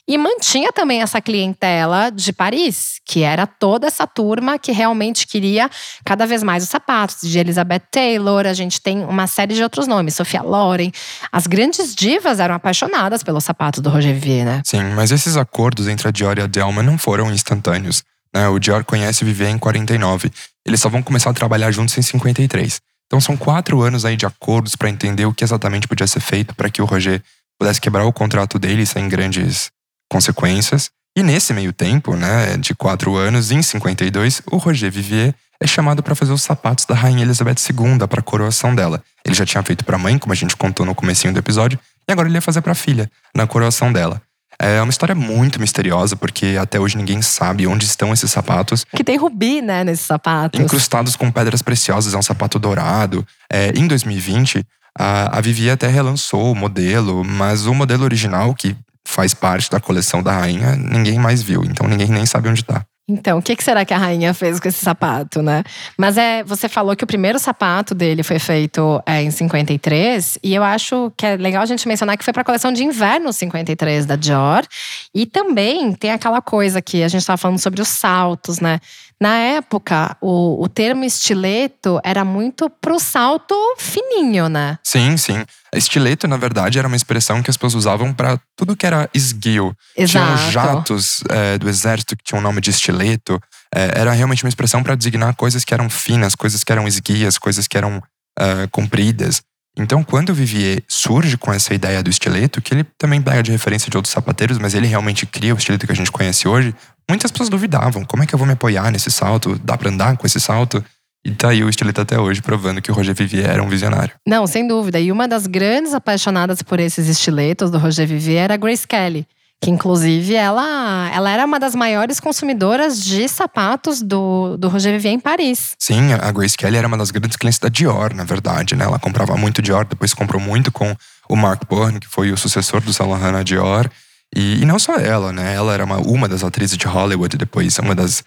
E 0.05 0.17
mantinha 0.17 0.69
também 0.73 1.01
essa 1.01 1.21
clientela 1.21 2.09
de 2.09 2.33
Paris, 2.33 2.99
que 3.05 3.23
era 3.23 3.47
toda 3.47 3.87
essa 3.87 4.05
turma 4.05 4.59
que 4.59 4.73
realmente 4.73 5.25
queria 5.25 5.69
cada 6.03 6.27
vez 6.27 6.43
mais 6.43 6.61
os 6.61 6.69
sapatos, 6.69 7.21
de 7.21 7.39
Elizabeth 7.39 7.83
Taylor, 7.89 8.45
a 8.45 8.53
gente 8.53 8.81
tem 8.81 9.05
uma 9.05 9.27
série 9.27 9.53
de 9.53 9.63
outros 9.63 9.87
nomes, 9.87 10.15
Sophia 10.15 10.41
Loren. 10.41 10.91
As 11.31 11.47
grandes 11.47 11.95
divas 11.95 12.41
eram 12.41 12.53
apaixonadas 12.53 13.23
pelos 13.23 13.45
sapatos 13.45 13.79
do 13.79 13.89
Roger 13.89 14.13
Vivier, 14.13 14.45
né? 14.45 14.61
Sim, 14.65 14.83
mas 14.93 15.09
esses 15.09 15.37
acordos 15.37 15.87
entre 15.87 16.05
a 16.05 16.11
Dior 16.11 16.37
e 16.37 16.41
a 16.41 16.47
Delma 16.47 16.83
não 16.83 16.97
foram 16.97 17.31
instantâneos. 17.31 18.03
Né? 18.33 18.49
O 18.49 18.59
Dior 18.59 18.83
conhece 18.83 19.23
Vivier 19.23 19.51
em 19.51 19.57
49. 19.57 20.29
Eles 20.65 20.81
só 20.81 20.89
vão 20.89 21.01
começar 21.01 21.29
a 21.29 21.33
trabalhar 21.33 21.71
juntos 21.71 21.97
em 21.97 22.01
53. 22.01 22.81
Então 23.07 23.21
são 23.21 23.37
quatro 23.37 23.81
anos 23.81 24.03
aí 24.03 24.17
de 24.17 24.25
acordos 24.25 24.75
para 24.75 24.89
entender 24.89 25.25
o 25.25 25.33
que 25.33 25.45
exatamente 25.45 25.87
podia 25.87 26.07
ser 26.07 26.19
feito 26.19 26.53
para 26.55 26.69
que 26.69 26.81
o 26.81 26.85
Roger 26.85 27.21
pudesse 27.59 27.81
quebrar 27.81 28.05
o 28.05 28.13
contrato 28.13 28.57
dele 28.59 28.85
sem 28.85 29.07
grandes 29.07 29.71
consequências. 30.11 30.89
E 31.15 31.21
nesse 31.21 31.53
meio 31.53 31.71
tempo, 31.71 32.15
né, 32.15 32.57
de 32.57 32.73
quatro 32.73 33.15
anos, 33.15 33.51
em 33.51 33.61
52, 33.61 34.41
o 34.51 34.57
Roger 34.57 34.91
Vivier 34.91 35.35
é 35.61 35.67
chamado 35.67 36.01
para 36.01 36.15
fazer 36.15 36.33
os 36.33 36.41
sapatos 36.41 36.85
da 36.85 36.95
Rainha 36.95 37.21
Elizabeth 37.21 37.55
II 37.69 38.07
para 38.07 38.19
a 38.19 38.23
coroação 38.23 38.75
dela. 38.75 39.01
Ele 39.25 39.35
já 39.35 39.45
tinha 39.45 39.63
feito 39.63 39.85
para 39.85 39.95
a 39.95 39.99
mãe, 39.99 40.17
como 40.17 40.33
a 40.33 40.35
gente 40.35 40.57
contou 40.57 40.85
no 40.85 40.95
comecinho 40.95 41.31
do 41.31 41.39
episódio, 41.39 41.79
e 42.07 42.11
agora 42.11 42.27
ele 42.27 42.35
ia 42.35 42.41
fazer 42.41 42.61
para 42.61 42.73
a 42.73 42.75
filha, 42.75 43.09
na 43.35 43.47
coroação 43.47 43.93
dela. 43.93 44.21
É 44.59 44.81
uma 44.81 44.89
história 44.89 45.15
muito 45.15 45.59
misteriosa, 45.59 46.15
porque 46.15 46.57
até 46.59 46.79
hoje 46.79 46.97
ninguém 46.97 47.21
sabe 47.21 47.65
onde 47.65 47.85
estão 47.85 48.13
esses 48.13 48.29
sapatos. 48.31 48.85
Que 48.95 49.03
tem 49.03 49.17
rubi, 49.17 49.61
né, 49.61 49.83
nesses 49.83 50.05
sapatos. 50.05 50.59
Incrustados 50.59 51.15
com 51.15 51.31
pedras 51.31 51.61
preciosas, 51.61 52.13
é 52.13 52.17
um 52.17 52.21
sapato 52.21 52.59
dourado. 52.59 53.25
É, 53.51 53.71
em 53.75 53.87
2020, 53.87 54.65
a, 54.97 55.37
a 55.37 55.41
Vivi 55.41 55.69
até 55.69 55.87
relançou 55.87 56.51
o 56.51 56.55
modelo, 56.55 57.23
mas 57.23 57.65
o 57.65 57.73
modelo 57.73 58.03
original, 58.03 58.53
que 58.53 58.75
faz 59.05 59.33
parte 59.33 59.69
da 59.69 59.79
coleção 59.79 60.23
da 60.23 60.31
rainha, 60.31 60.75
ninguém 60.75 61.19
mais 61.19 61.41
viu. 61.41 61.63
Então 61.63 61.87
ninguém 61.87 62.07
nem 62.07 62.25
sabe 62.25 62.49
onde 62.49 62.61
está. 62.61 62.85
Então, 63.05 63.39
o 63.39 63.41
que, 63.41 63.53
que, 63.53 63.63
será 63.63 63.83
que 63.83 63.93
a 63.93 63.97
rainha 63.97 64.33
fez 64.33 64.61
com 64.61 64.67
esse 64.69 64.81
sapato, 64.81 65.41
né? 65.41 65.61
Mas 65.97 66.17
é, 66.17 66.41
você 66.41 66.69
falou 66.69 66.95
que 66.95 67.03
o 67.03 67.07
primeiro 67.07 67.37
sapato 67.37 67.93
dele 67.93 68.23
foi 68.23 68.39
feito 68.39 69.03
é, 69.05 69.21
em 69.21 69.29
53, 69.29 70.39
e 70.41 70.55
eu 70.55 70.63
acho 70.63 71.11
que 71.17 71.25
é 71.25 71.35
legal 71.35 71.61
a 71.61 71.65
gente 71.65 71.85
mencionar 71.85 72.17
que 72.17 72.23
foi 72.23 72.31
para 72.31 72.43
a 72.43 72.45
coleção 72.45 72.71
de 72.71 72.81
inverno 72.81 73.33
53 73.33 74.05
da 74.05 74.15
Dior. 74.15 74.65
E 75.13 75.25
também 75.25 75.91
tem 75.93 76.11
aquela 76.11 76.41
coisa 76.41 76.81
que 76.81 77.03
a 77.03 77.09
gente 77.09 77.19
estava 77.19 77.35
falando 77.35 77.59
sobre 77.59 77.81
os 77.81 77.89
saltos, 77.89 78.61
né? 78.61 78.79
Na 79.23 79.37
época, 79.37 80.17
o, 80.19 80.61
o 80.61 80.67
termo 80.67 81.05
estileto 81.05 81.97
era 82.03 82.25
muito 82.25 82.69
pro 82.69 82.99
salto 82.99 83.55
fininho, 83.77 84.49
né? 84.49 84.77
Sim, 84.83 85.15
sim. 85.15 85.45
Estileto, 85.73 86.27
na 86.27 86.35
verdade, 86.35 86.77
era 86.77 86.89
uma 86.89 86.97
expressão 86.97 87.41
que 87.41 87.49
as 87.49 87.55
pessoas 87.55 87.73
usavam 87.73 88.13
para 88.13 88.37
tudo 88.57 88.75
que 88.75 88.85
era 88.85 89.09
esguio. 89.13 89.73
Exato. 89.95 90.25
Tinham 90.25 90.51
jatos 90.51 91.23
é, 91.29 91.57
do 91.57 91.69
exército 91.69 92.17
que 92.17 92.23
tinham 92.25 92.41
o 92.41 92.43
nome 92.43 92.59
de 92.59 92.69
estileto. 92.69 93.39
É, 93.73 94.01
era 94.01 94.11
realmente 94.11 94.43
uma 94.43 94.49
expressão 94.49 94.83
para 94.83 94.93
designar 94.93 95.33
coisas 95.37 95.63
que 95.63 95.73
eram 95.73 95.89
finas, 95.89 96.35
coisas 96.35 96.61
que 96.61 96.73
eram 96.73 96.85
esguias, 96.85 97.37
coisas 97.37 97.65
que 97.65 97.77
eram 97.77 98.03
é, 98.37 98.67
compridas. 98.67 99.41
Então, 99.75 100.03
quando 100.03 100.29
o 100.29 100.33
Vivier 100.33 100.83
surge 100.87 101.35
com 101.35 101.51
essa 101.51 101.73
ideia 101.73 102.03
do 102.03 102.09
estileto, 102.09 102.61
que 102.61 102.73
ele 102.73 102.83
também 102.97 103.21
pega 103.21 103.41
de 103.41 103.51
referência 103.51 103.89
de 103.89 103.97
outros 103.97 104.13
sapateiros, 104.13 104.59
mas 104.59 104.75
ele 104.75 104.85
realmente 104.85 105.25
cria 105.25 105.55
o 105.55 105.57
estileto 105.57 105.87
que 105.87 105.91
a 105.91 105.95
gente 105.95 106.11
conhece 106.11 106.47
hoje, 106.47 106.75
muitas 107.09 107.31
pessoas 107.31 107.49
duvidavam: 107.49 108.05
como 108.05 108.23
é 108.23 108.25
que 108.25 108.33
eu 108.33 108.39
vou 108.39 108.47
me 108.47 108.53
apoiar 108.53 108.91
nesse 108.91 109.11
salto? 109.11 109.59
Dá 109.63 109.77
para 109.77 109.89
andar 109.89 110.17
com 110.17 110.25
esse 110.25 110.39
salto? 110.39 110.83
E 111.25 111.31
tá 111.31 111.49
aí 111.49 111.63
o 111.63 111.69
estileto 111.69 112.01
até 112.01 112.19
hoje, 112.19 112.41
provando 112.41 112.81
que 112.81 112.91
o 112.91 112.93
Roger 112.93 113.15
Vivier 113.15 113.49
era 113.49 113.63
um 113.63 113.69
visionário. 113.69 114.13
Não, 114.27 114.45
sem 114.45 114.67
dúvida. 114.67 114.99
E 114.99 115.09
uma 115.09 115.25
das 115.25 115.47
grandes 115.47 115.93
apaixonadas 115.93 116.61
por 116.61 116.81
esses 116.81 117.07
estiletos 117.07 117.71
do 117.71 117.77
Roger 117.77 118.05
Vivier 118.05 118.43
era 118.43 118.55
a 118.55 118.57
Grace 118.57 118.85
Kelly. 118.85 119.25
Que 119.61 119.71
inclusive 119.71 120.33
ela, 120.33 121.09
ela 121.13 121.29
era 121.29 121.45
uma 121.45 121.57
das 121.57 121.73
maiores 121.73 122.19
consumidoras 122.19 123.01
de 123.01 123.29
sapatos 123.29 124.01
do, 124.01 124.57
do 124.57 124.67
Roger 124.67 124.91
Vivier 124.91 125.13
em 125.13 125.19
Paris. 125.19 125.77
Sim, 125.79 126.11
a 126.11 126.29
Grace 126.33 126.57
Kelly 126.57 126.75
era 126.75 126.85
uma 126.85 126.97
das 126.97 127.11
grandes 127.11 127.37
clientes 127.37 127.59
da 127.59 127.69
Dior, 127.69 128.13
na 128.13 128.25
verdade, 128.25 128.75
né? 128.75 128.83
Ela 128.83 128.99
comprava 128.99 129.37
muito 129.37 129.61
Dior, 129.61 129.85
depois 129.85 130.13
comprou 130.13 130.41
muito 130.41 130.69
com 130.69 130.93
o 131.29 131.37
Mark 131.37 131.61
Bourne, 131.69 132.01
que 132.01 132.07
foi 132.07 132.33
o 132.33 132.37
sucessor 132.37 132.81
do 132.81 132.91
Saint 132.91 133.09
Laurent 133.09 133.31
na 133.31 133.43
Dior. 133.43 133.89
E, 134.35 134.61
e, 134.61 134.65
não 134.65 134.79
só 134.79 134.95
ela, 134.95 135.31
né? 135.31 135.53
Ela 135.53 135.73
era 135.73 135.85
uma, 135.85 135.97
uma 135.97 136.27
das 136.27 136.43
atrizes 136.43 136.77
de 136.77 136.87
Hollywood, 136.87 137.37
depois 137.37 137.77
uma 137.79 137.93
das 137.93 138.23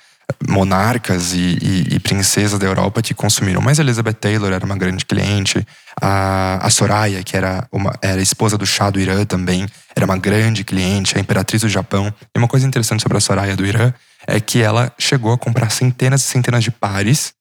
monarcas 0.49 1.33
e, 1.33 1.59
e, 1.63 1.95
e, 1.95 2.01
princesas 2.01 2.59
da 2.59 2.67
Europa 2.67 3.01
que 3.01 3.15
consumiram. 3.15 3.61
Mas 3.61 3.79
Elizabeth 3.79 4.15
Taylor 4.15 4.53
era 4.53 4.65
uma 4.65 4.77
grande 4.77 5.05
cliente. 5.05 5.67
A, 6.01 6.59
a 6.67 6.71
Soraya, 6.71 7.23
que 7.23 7.37
era, 7.37 7.67
uma, 7.71 7.95
era 8.03 8.21
esposa 8.21 8.59
do 8.59 8.67
Shah 8.67 8.91
do 8.91 9.01
Irã 9.01 9.25
também, 9.25 9.67
era 9.95 10.05
uma 10.05 10.19
grande 10.19 10.65
cliente. 10.65 11.17
A 11.17 11.21
imperatriz 11.21 11.63
do 11.63 11.69
Japão. 11.69 12.13
E 12.35 12.39
uma 12.39 12.49
coisa 12.49 12.67
interessante 12.67 13.03
sobre 13.03 13.19
a 13.19 13.21
Soraya 13.21 13.57
do 13.57 13.65
Irã 13.65 13.93
é 14.27 14.41
que 14.41 14.61
ela 14.61 14.93
chegou 14.99 15.33
a 15.33 15.39
comprar 15.39 15.71
centenas 15.71 16.23
e 16.23 16.25
centenas 16.25 16.65
de 16.65 16.71
pares 16.71 17.33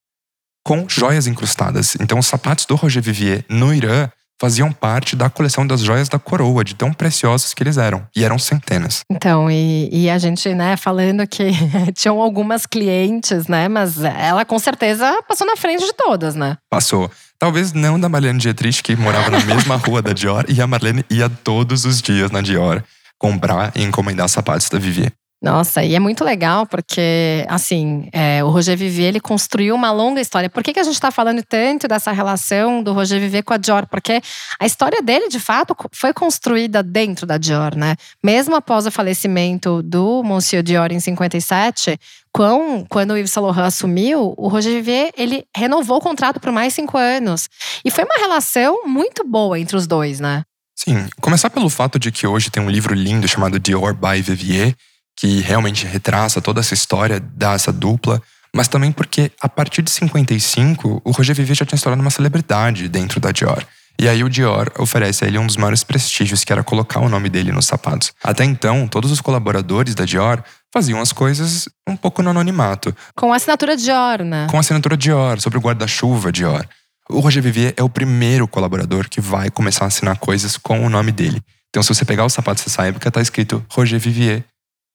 com 0.64 0.88
joias 0.90 1.28
incrustadas. 1.28 1.96
Então, 2.00 2.18
os 2.18 2.26
sapatos 2.26 2.66
do 2.66 2.76
Roger 2.76 3.02
Vivier 3.02 3.46
no 3.48 3.74
Irã 3.74 4.10
faziam 4.40 4.72
parte 4.72 5.16
da 5.16 5.30
coleção 5.30 5.66
das 5.66 5.82
joias 5.82 6.10
da 6.10 6.20
coroa, 6.20 6.64
de 6.64 6.76
tão 6.76 6.94
preciosos 6.94 7.54
que 7.54 7.64
eles 7.64 7.78
eram. 7.78 8.06
E 8.16 8.24
eram 8.24 8.38
centenas. 8.38 9.02
Então, 9.10 9.50
e, 9.50 9.90
e 9.92 10.10
a 10.10 10.18
gente, 10.18 10.54
né, 10.54 10.78
falando 10.78 11.26
que 11.28 11.52
tinham 11.96 12.22
algumas 12.22 12.66
clientes, 12.66 13.48
né, 13.48 13.68
mas 13.68 14.04
ela 14.04 14.46
com 14.46 14.60
certeza 14.60 15.22
passou 15.28 15.48
na 15.48 15.56
frente 15.56 15.86
de 15.86 15.94
todas, 15.94 16.36
né? 16.36 16.58
Passou. 16.70 17.10
Talvez 17.38 17.74
não 17.74 18.00
da 18.00 18.08
Marlene 18.08 18.40
Dietrich, 18.40 18.82
que 18.82 18.96
morava 18.96 19.30
na 19.30 19.40
mesma 19.44 19.76
rua 19.76 20.02
da 20.02 20.14
Dior, 20.14 20.46
e 20.48 20.62
a 20.62 20.68
Marlene 20.68 21.06
ia 21.10 21.30
todos 21.30 21.86
os 21.86 22.02
dias 22.02 22.32
na 22.32 22.42
Dior 22.42 22.84
comprar 23.18 23.72
e 23.76 23.84
encomendar 23.84 24.30
sapatos 24.30 24.70
da 24.70 24.80
Vivier. 24.80 25.12
Nossa, 25.46 25.84
e 25.84 25.94
é 25.94 26.00
muito 26.00 26.24
legal 26.24 26.66
porque, 26.66 27.46
assim, 27.48 28.10
é, 28.12 28.44
o 28.44 28.50
Roger 28.50 28.76
Vivier 28.76 29.10
ele 29.10 29.20
construiu 29.20 29.76
uma 29.76 29.92
longa 29.92 30.20
história. 30.20 30.50
Por 30.50 30.64
que, 30.64 30.74
que 30.74 30.80
a 30.80 30.84
gente 30.84 30.96
está 30.96 31.12
falando 31.12 31.44
tanto 31.44 31.88
dessa 31.88 32.12
relação 32.12 32.82
do 32.82 32.94
Roger 32.94 33.20
Vivier 33.20 33.44
com 33.44 33.54
a 33.54 33.58
Dior? 33.58 33.86
Porque 33.86 34.20
a 34.60 34.66
história 34.66 35.04
dele, 35.04 35.30
de 35.30 35.40
fato, 35.40 35.76
foi 35.92 36.14
construída 36.14 36.82
dentro 36.82 37.28
da 37.28 37.38
Dior, 37.38 37.76
né? 37.76 37.96
Mesmo 38.24 38.56
após 38.56 38.88
o 38.88 38.92
falecimento 38.92 39.84
do 39.84 40.24
Monsieur 40.24 40.64
Dior 40.64 40.92
em 40.92 41.00
57, 41.00 42.00
quando, 42.34 42.88
quando 42.90 43.12
o 43.12 43.18
Yves 43.18 43.30
Saint 43.30 43.46
Laurent 43.46 43.68
assumiu, 43.68 44.34
o 44.36 44.48
Roger 44.48 44.72
Vivier 44.72 45.12
ele 45.16 45.46
renovou 45.56 45.98
o 45.98 46.02
contrato 46.02 46.40
por 46.40 46.52
mais 46.52 46.74
cinco 46.74 46.98
anos. 46.98 47.48
E 47.86 47.92
foi 47.92 48.04
uma 48.04 48.18
relação 48.18 48.88
muito 48.88 49.24
boa 49.24 49.60
entre 49.60 49.78
os 49.78 49.86
dois, 49.86 50.20
né? 50.20 50.42
Sim, 50.76 51.08
começar 51.22 51.52
pelo 51.52 51.70
fato 51.70 52.00
de 52.00 52.12
que 52.12 52.26
hoje 52.26 52.50
tem 52.50 52.64
um 52.64 52.70
livro 52.70 52.96
lindo 52.96 53.28
chamado 53.28 53.60
Dior 53.60 53.94
by 53.94 54.24
Vivier, 54.24 54.76
que 55.16 55.40
realmente 55.42 55.86
retraça 55.86 56.42
toda 56.42 56.60
essa 56.60 56.74
história 56.74 57.20
dessa 57.20 57.72
dupla, 57.72 58.22
mas 58.54 58.68
também 58.68 58.92
porque 58.92 59.32
a 59.42 59.50
partir 59.50 59.82
de 59.82 59.92
55 59.92 61.02
o 61.04 61.12
Roger 61.12 61.36
Vivier 61.36 61.56
já 61.56 61.66
tinha 61.66 61.78
se 61.78 61.84
tornado 61.84 62.02
uma 62.02 62.12
celebridade 62.12 62.88
dentro 62.88 63.20
da 63.20 63.32
Dior. 63.32 63.66
E 63.98 64.10
aí 64.10 64.24
o 64.24 64.30
Dior 64.30 64.72
oferece 64.78 65.24
a 65.24 65.28
ele 65.28 65.38
um 65.38 65.48
dos 65.48 65.56
maiores 65.56 65.84
prestígios, 65.84 66.44
que 66.44 66.52
era 66.52 66.64
colocar 66.64 67.00
o 67.00 67.08
nome 67.08 67.30
dele 67.30 67.52
nos 67.52 67.66
sapatos. 67.66 68.12
Até 68.22 68.44
então, 68.44 68.88
todos 68.88 69.10
os 69.10 69.22
colaboradores 69.22 69.96
da 69.96 70.04
Dior 70.04 70.44
faziam 70.74 71.00
as 71.00 71.14
coisas 71.14 71.70
um 71.88 71.96
pouco 71.96 72.22
no 72.22 72.30
anonimato. 72.30 72.94
Com 73.16 73.32
a 73.32 73.38
assinatura 73.38 73.78
Dior, 73.78 74.24
né? 74.24 74.48
Com 74.52 74.58
a 74.58 74.60
assinatura 74.60 74.98
Dior, 74.98 75.40
sobre 75.40 75.58
o 75.58 75.62
guarda-chuva 75.62 76.32
Dior. 76.32 76.68
O 77.10 77.20
Roger 77.20 77.42
Vivier 77.42 77.74
é 77.78 77.84
o 77.84 77.90
primeiro 77.90 78.48
colaborador 78.48 79.08
que 79.08 79.22
vai 79.22 79.50
começar 79.50 79.86
a 79.86 79.88
assinar 79.88 80.18
coisas 80.18 80.58
com 80.58 80.86
o 80.86 80.90
nome 80.90 81.12
dele. 81.12 81.42
Então, 81.70 81.82
se 81.82 81.90
você 81.90 82.04
pegar 82.04 82.26
os 82.26 82.34
sapatos 82.34 82.66
dessa 82.66 82.86
época, 82.86 83.10
tá 83.12 83.22
escrito 83.22 83.66
Roger 83.70 84.00
Vivier 84.00 84.44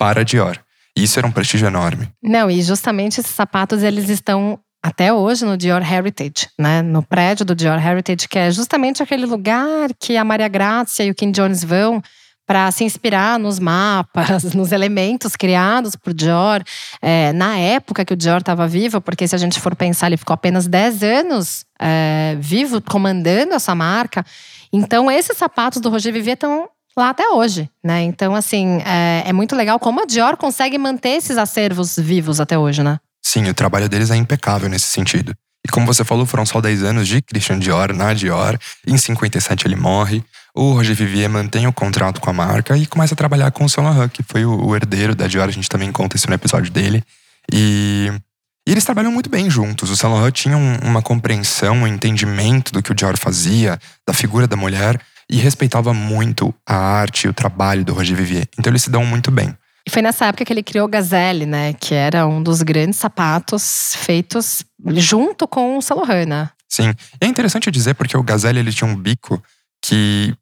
para 0.01 0.23
a 0.23 0.25
Dior. 0.25 0.59
Isso 0.97 1.19
era 1.19 1.29
um 1.29 1.31
prestígio 1.31 1.67
enorme. 1.67 2.09
Não, 2.23 2.51
e 2.51 2.63
justamente 2.63 3.21
esses 3.21 3.35
sapatos 3.35 3.83
eles 3.83 4.09
estão 4.09 4.59
até 4.83 5.13
hoje 5.13 5.45
no 5.45 5.59
Dior 5.59 5.83
Heritage, 5.83 6.49
né? 6.59 6.81
No 6.81 7.03
prédio 7.03 7.45
do 7.45 7.55
Dior 7.55 7.79
Heritage, 7.79 8.27
que 8.27 8.39
é 8.39 8.51
justamente 8.51 9.03
aquele 9.03 9.27
lugar 9.27 9.91
que 10.01 10.17
a 10.17 10.25
Maria 10.25 10.49
Grazia 10.49 11.05
e 11.05 11.11
o 11.11 11.15
Kim 11.15 11.31
Jones 11.31 11.63
vão 11.63 12.03
para 12.47 12.71
se 12.71 12.83
inspirar 12.83 13.39
nos 13.39 13.59
mapas, 13.59 14.43
nos 14.55 14.73
elementos 14.73 15.37
criados 15.37 15.95
por 15.95 16.15
Dior 16.15 16.63
é, 17.03 17.31
na 17.35 17.59
época 17.59 18.03
que 18.03 18.15
o 18.15 18.17
Dior 18.17 18.39
estava 18.39 18.67
vivo, 18.67 19.03
porque 19.03 19.29
se 19.29 19.35
a 19.35 19.39
gente 19.39 19.61
for 19.61 19.77
pensar, 19.77 20.07
ele 20.07 20.17
ficou 20.17 20.33
apenas 20.33 20.67
10 20.67 21.03
anos 21.03 21.67
é, 21.79 22.39
vivo, 22.41 22.81
comandando 22.81 23.53
essa 23.53 23.75
marca. 23.75 24.25
Então, 24.73 25.11
esses 25.11 25.37
sapatos 25.37 25.83
do 25.83 25.91
Roger 25.91 26.13
Vivier 26.13 26.35
estão 26.35 26.71
lá 26.97 27.11
até 27.11 27.29
hoje, 27.29 27.71
né? 27.83 28.03
Então, 28.03 28.35
assim, 28.35 28.81
é, 28.85 29.25
é, 29.27 29.33
muito 29.33 29.55
legal 29.55 29.79
como 29.79 30.03
a 30.03 30.07
Dior 30.07 30.37
consegue 30.37 30.79
manter 30.79 31.11
esses 31.11 31.39
acervos 31.39 31.97
vivos 31.97 32.41
até 32.41 32.59
hoje, 32.59 32.83
né? 32.83 32.99
Sim, 33.23 33.49
o 33.49 33.55
trabalho 33.55 33.89
deles 33.89 34.11
é 34.11 34.17
impecável 34.17 34.69
nesse 34.69 34.87
sentido. 34.87 35.35
E 35.65 35.69
como 35.69 35.87
você 35.87 36.05
falou, 36.05 36.25
foram 36.25 36.47
só 36.47 36.61
10 36.61 36.83
anos 36.83 37.07
de 37.07 37.21
Christian 37.21 37.59
Dior 37.59 37.93
na 37.93 38.15
Dior. 38.15 38.59
Em 38.87 38.97
57 38.97 39.67
ele 39.67 39.77
morre. 39.77 40.25
O 40.55 40.73
Roger 40.73 40.97
Vivier 40.97 41.29
mantém 41.29 41.67
o 41.67 41.73
contrato 41.73 42.21
com 42.21 42.31
a 42.31 42.33
marca 42.33 42.77
e 42.77 42.87
começa 42.87 43.15
a 43.15 43.17
trabalhar 43.17 43.51
com 43.51 43.65
o 43.65 43.69
Saint 43.69 43.87
Laurent, 43.87 44.11
que 44.11 44.23
foi 44.23 44.45
o, 44.45 44.75
herdeiro 44.75 45.15
da 45.15 45.27
Dior. 45.27 45.49
A 45.49 45.53
gente 45.53 45.69
também 45.69 45.93
conta 45.93 46.17
isso 46.17 46.29
no 46.29 46.35
episódio 46.35 46.73
dele. 46.73 47.05
E, 47.53 48.11
e 48.67 48.73
eles 48.73 48.85
trabalham 48.85 49.13
muito 49.13 49.29
bem 49.29 49.51
juntos. 49.51 49.91
O 49.91 49.97
Saint 49.97 50.13
Laurent 50.13 50.33
tinha 50.33 50.57
um, 50.57 50.79
uma 50.83 51.03
compreensão, 51.03 51.77
um 51.77 51.87
entendimento 51.87 52.73
do 52.73 52.83
que 52.83 52.91
o 52.91 52.95
Dior 52.95 53.17
fazia, 53.17 53.79
da 54.07 54.15
figura 54.15 54.47
da 54.47 54.57
mulher 54.57 54.99
e 55.31 55.37
respeitava 55.37 55.95
muito 55.95 56.53
a 56.67 56.75
arte 56.75 57.27
e 57.27 57.29
o 57.29 57.33
trabalho 57.33 57.85
do 57.85 57.95
Roger 57.95 58.17
Vivier. 58.17 58.49
Então 58.59 58.71
eles 58.71 58.83
se 58.83 58.91
dão 58.91 59.07
muito 59.07 59.31
bem. 59.31 59.57
E 59.87 59.91
foi 59.91 60.03
nessa 60.03 60.27
época 60.27 60.45
que 60.45 60.53
ele 60.53 60.63
criou 60.63 60.87
o 60.87 60.91
Gazelle, 60.91 61.47
né? 61.47 61.73
Que 61.73 61.95
era 61.95 62.27
um 62.27 62.43
dos 62.43 62.63
grandes 62.63 62.99
sapatos 62.99 63.95
feitos 63.97 64.63
junto 64.97 65.47
com 65.49 65.79
o 65.79 65.81
né? 66.27 66.51
Sim. 66.69 66.93
E 67.21 67.25
é 67.25 67.29
interessante 67.29 67.71
dizer 67.71 67.95
porque 67.95 68.17
o 68.17 68.23
Gazelle 68.23 68.59
ele 68.59 68.73
tinha 68.73 68.89
um 68.89 68.97
bico 68.97 69.43
que 69.83 70.35